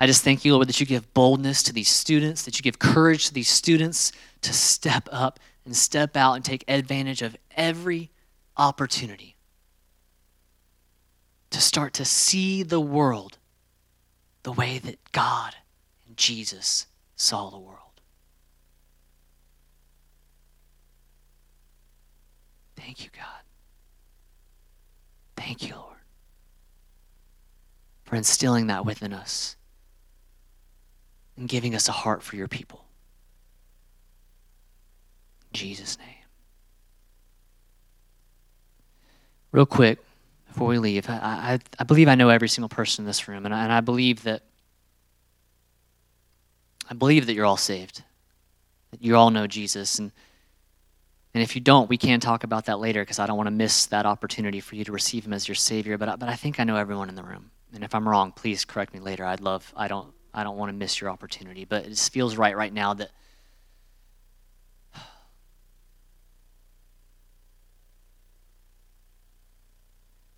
I 0.00 0.06
just 0.06 0.24
thank 0.24 0.46
you, 0.46 0.54
Lord, 0.54 0.66
that 0.68 0.80
you 0.80 0.86
give 0.86 1.12
boldness 1.12 1.62
to 1.64 1.74
these 1.74 1.90
students, 1.90 2.44
that 2.44 2.58
you 2.58 2.62
give 2.62 2.78
courage 2.78 3.26
to 3.26 3.34
these 3.34 3.50
students 3.50 4.12
to 4.40 4.54
step 4.54 5.06
up 5.12 5.38
and 5.66 5.76
step 5.76 6.16
out 6.16 6.34
and 6.34 6.44
take 6.44 6.64
advantage 6.66 7.20
of 7.20 7.36
every 7.54 8.10
opportunity 8.56 9.36
to 11.50 11.60
start 11.60 11.92
to 11.94 12.04
see 12.06 12.62
the 12.62 12.80
world 12.80 13.36
the 14.42 14.52
way 14.52 14.78
that 14.78 14.98
God 15.12 15.54
and 16.06 16.16
Jesus 16.16 16.86
saw 17.14 17.50
the 17.50 17.58
world. 17.58 17.76
Thank 22.74 23.04
you, 23.04 23.10
God. 23.14 23.26
Thank 25.36 25.68
you, 25.68 25.74
Lord, 25.74 25.98
for 28.04 28.16
instilling 28.16 28.68
that 28.68 28.86
within 28.86 29.12
us 29.12 29.56
and 31.36 31.48
giving 31.48 31.74
us 31.74 31.88
a 31.88 31.92
heart 31.92 32.22
for 32.22 32.36
your 32.36 32.48
people. 32.48 32.84
In 35.52 35.58
Jesus' 35.58 35.98
name. 35.98 36.20
real 39.52 39.66
quick 39.66 39.98
before 40.48 40.68
we 40.68 40.78
leave, 40.78 41.08
I, 41.08 41.14
I, 41.14 41.58
I, 41.78 41.84
believe 41.84 42.08
I 42.08 42.16
know 42.16 42.28
every 42.28 42.48
single 42.48 42.68
person 42.68 43.04
in 43.04 43.06
this 43.06 43.28
room, 43.28 43.44
and 43.46 43.54
I, 43.54 43.62
and 43.62 43.72
I 43.72 43.80
believe 43.80 44.24
that 44.24 44.42
I 46.88 46.94
believe 46.94 47.26
that 47.26 47.34
you're 47.34 47.46
all 47.46 47.56
saved, 47.56 48.02
that 48.90 49.02
you 49.02 49.16
all 49.16 49.30
know 49.30 49.46
Jesus, 49.46 49.98
and 50.00 50.10
and 51.32 51.44
if 51.44 51.54
you 51.54 51.60
don't, 51.60 51.88
we 51.88 51.96
can 51.96 52.18
talk 52.18 52.42
about 52.42 52.64
that 52.64 52.80
later 52.80 53.02
because 53.02 53.20
I 53.20 53.26
don't 53.26 53.36
want 53.36 53.46
to 53.46 53.52
miss 53.52 53.86
that 53.86 54.04
opportunity 54.04 54.58
for 54.58 54.74
you 54.74 54.82
to 54.82 54.90
receive 54.90 55.24
Him 55.24 55.32
as 55.32 55.46
your 55.46 55.54
Savior. 55.54 55.96
But 55.96 56.18
but 56.18 56.28
I 56.28 56.34
think 56.34 56.58
I 56.58 56.64
know 56.64 56.74
everyone 56.74 57.08
in 57.08 57.14
the 57.14 57.22
room, 57.22 57.52
and 57.72 57.84
if 57.84 57.94
I'm 57.94 58.08
wrong, 58.08 58.32
please 58.32 58.64
correct 58.64 58.92
me 58.92 58.98
later. 58.98 59.24
I'd 59.24 59.40
love 59.40 59.72
I 59.76 59.86
don't 59.86 60.12
I 60.32 60.44
don't 60.44 60.56
want 60.56 60.70
to 60.70 60.76
miss 60.76 61.00
your 61.00 61.10
opportunity, 61.10 61.64
but 61.64 61.86
it 61.86 61.90
just 61.90 62.12
feels 62.12 62.36
right 62.36 62.56
right 62.56 62.72
now 62.72 62.94
that 62.94 63.10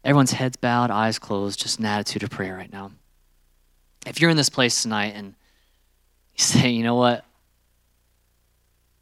Everyone's 0.05 0.33
heads 0.33 0.57
bowed, 0.57 0.91
eyes 0.91 1.19
closed, 1.19 1.61
just 1.61 1.79
an 1.79 1.85
attitude 1.85 2.23
of 2.23 2.31
prayer 2.31 2.57
right 2.57 2.73
now. 2.73 2.93
If 4.07 4.21
you're 4.21 4.31
in 4.31 4.37
this 4.37 4.49
place 4.49 4.83
tonight 4.83 5.15
and 5.15 5.35
you 6.35 6.39
say, 6.45 6.71
you 6.71 6.83
know 6.83 6.97
what? 6.97 7.25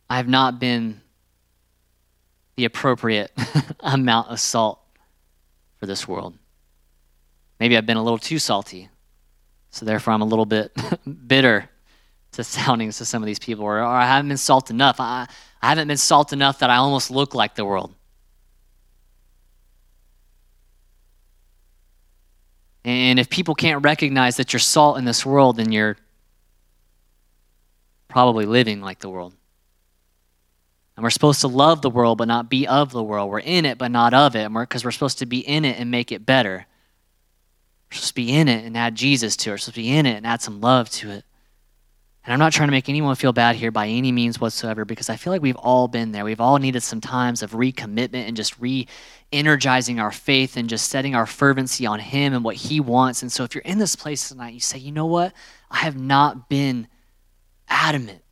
I 0.09 0.17
have 0.17 0.29
not 0.29 0.59
been 0.59 1.01
the 2.57 2.65
appropriate 2.65 3.33
amount 3.81 4.29
of 4.29 4.41
salt 4.41 4.81
for 5.79 5.87
this 5.87 6.07
world. 6.07 6.37
Maybe 7.61 7.77
I've 7.77 7.87
been 7.87 7.97
a 7.97 8.03
little 8.03 8.19
too 8.19 8.39
salty, 8.39 8.89
so 9.71 9.87
therefore 9.87 10.13
I'm 10.13 10.23
a 10.23 10.27
little 10.27 10.47
bit 10.47 10.77
bitter 11.27 11.69
to 12.33 12.45
soundings 12.45 12.99
to 12.99 13.05
some 13.05 13.23
of 13.23 13.27
these 13.27 13.39
people, 13.39 13.65
or, 13.65 13.79
or 13.79 13.85
I 13.85 14.07
haven't 14.07 14.29
been 14.29 14.37
salt 14.37 14.71
enough. 14.71 14.97
I, 15.01 15.27
I 15.63 15.69
haven't 15.69 15.89
been 15.89 15.97
salt 15.97 16.33
enough 16.33 16.61
that 16.61 16.71
I 16.71 16.77
almost 16.77 17.11
look 17.11 17.35
like 17.35 17.55
the 17.55 17.65
world. 17.65 17.95
And 22.85 23.19
if 23.19 23.29
people 23.29 23.55
can't 23.55 23.85
recognize 23.85 24.37
that 24.37 24.53
you're 24.53 24.61
salt 24.61 24.97
in 24.97 25.05
this 25.05 25.27
world, 25.27 25.57
then 25.57 25.71
you're 25.71 25.97
probably 28.09 28.47
living 28.47 28.81
like 28.81 29.01
the 29.01 29.11
world. 29.11 29.35
And 30.97 31.03
we're 31.03 31.11
supposed 31.11 31.41
to 31.43 31.49
love 31.49 31.83
the 31.83 31.91
world 31.91 32.19
but 32.19 32.29
not 32.29 32.51
be 32.51 32.67
of 32.67 32.91
the 32.91 33.03
world. 33.03 33.31
We're 33.31 33.39
in 33.41 33.65
it 33.65 33.79
but 33.79 33.91
not 33.91 34.15
of 34.15 34.35
it 34.35 34.53
because 34.53 34.85
we're, 34.85 34.89
we're, 34.89 34.93
supposed 34.93 35.19
to 35.21 35.27
be 35.27 35.39
in 35.39 35.65
it 35.65 35.79
and 35.79 35.91
make 35.91 36.13
it 36.13 36.27
better. 36.27 36.67
We're 37.91 37.97
supposed 37.97 38.09
to 38.09 38.15
be 38.15 38.33
in 38.33 38.49
it 38.49 38.65
and 38.65 38.77
add 38.77 38.95
Jesus 38.95 39.37
to 39.39 39.51
it. 39.51 39.53
We're 39.55 39.59
supposed 39.59 39.75
to 39.75 39.81
be 39.81 39.91
in 39.91 40.07
it 40.07 40.17
and 40.17 40.27
add 40.27 40.43
some 40.43 40.61
love 40.61 40.91
to 40.91 41.11
it. 41.11 41.25
And 42.25 42.35
I'm 42.35 42.39
not 42.39 42.53
trying 42.53 42.69
to 42.69 42.73
make 42.73 42.89
anyone 42.89 43.17
feel 43.17 43.33
bad 43.33 43.57
here 43.57 43.71
by 43.71 43.89
any 43.89 44.13
means 44.13 44.41
whatsoever 44.41 44.85
because 44.85 45.09
I 45.09 45.17
feel 45.17 45.33
like 45.33 45.41
we've 45.41 45.57
all 45.57 45.89
been 45.89 46.13
there. 46.13 46.25
We've 46.25 46.41
all 46.41 46.59
needed 46.59 46.83
some 46.83 47.01
times 47.01 47.43
of 47.43 47.53
recommitment 47.53 48.29
and 48.29 48.37
just 48.37 48.61
re 48.61 48.87
energizing 49.33 49.99
our 49.99 50.13
faith 50.13 50.57
and 50.57 50.69
just 50.69 50.91
setting 50.91 51.15
our 51.15 51.25
fervency 51.25 51.87
on 51.87 51.99
Him 51.99 52.35
and 52.35 52.45
what 52.45 52.57
He 52.57 52.79
wants. 52.79 53.23
And 53.23 53.33
so 53.33 53.43
if 53.45 53.55
you're 53.55 53.63
in 53.63 53.79
this 53.79 53.97
place 53.97 54.29
tonight, 54.29 54.55
you 54.55 54.61
say, 54.61 54.79
you 54.79 54.93
know 54.93 55.07
what? 55.07 55.33
I 55.71 55.79
have 55.79 55.99
not 55.99 56.49
been 56.49 56.89
adamant 57.69 58.23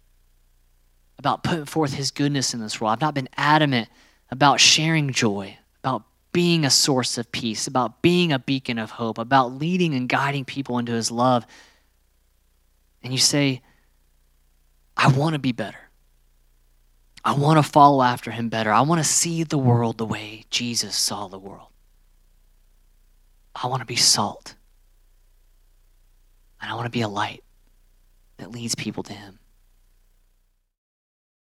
about 1.19 1.43
putting 1.43 1.65
forth 1.65 1.95
his 1.95 2.11
goodness 2.11 2.55
in 2.55 2.61
this 2.61 2.81
world. 2.81 2.93
I've 2.93 3.01
not 3.01 3.15
been 3.15 3.29
adamant 3.37 3.89
about 4.31 4.61
sharing 4.61 5.13
joy, 5.13 5.57
about 5.83 6.05
being 6.39 6.65
a 6.65 6.71
source 6.71 7.19
of 7.19 7.33
peace, 7.33 7.67
about 7.67 8.01
being 8.01 8.31
a 8.31 8.39
beacon 8.39 8.79
of 8.79 8.93
hope, 8.93 9.19
about 9.19 9.55
leading 9.55 9.93
and 9.93 10.09
guiding 10.09 10.45
people 10.45 10.79
into 10.79 10.93
his 10.93 11.11
love. 11.11 11.45
And 13.03 13.13
you 13.13 13.19
say, 13.19 13.61
I 14.97 15.09
want 15.09 15.33
to 15.33 15.41
be 15.41 15.51
better. 15.51 15.91
I 17.25 17.33
want 17.33 17.59
to 17.59 17.69
follow 17.69 18.05
after 18.05 18.31
him 18.31 18.51
better. 18.51 18.71
I 18.71 18.83
want 18.83 19.01
to 19.01 19.05
see 19.05 19.43
the 19.43 19.59
world 19.59 19.99
the 19.99 20.07
way 20.07 20.45
Jesus 20.49 20.95
saw 20.95 21.27
the 21.27 21.41
world. 21.41 21.71
I 23.61 23.67
want 23.67 23.81
to 23.81 23.87
be 23.87 23.97
salt. 23.97 24.55
And 26.63 26.71
I 26.71 26.75
want 26.77 26.87
to 26.87 26.91
be 26.91 27.03
a 27.03 27.09
light 27.09 27.43
that 28.37 28.53
leads 28.53 28.77
people 28.77 29.03
to 29.03 29.13
him. 29.13 29.41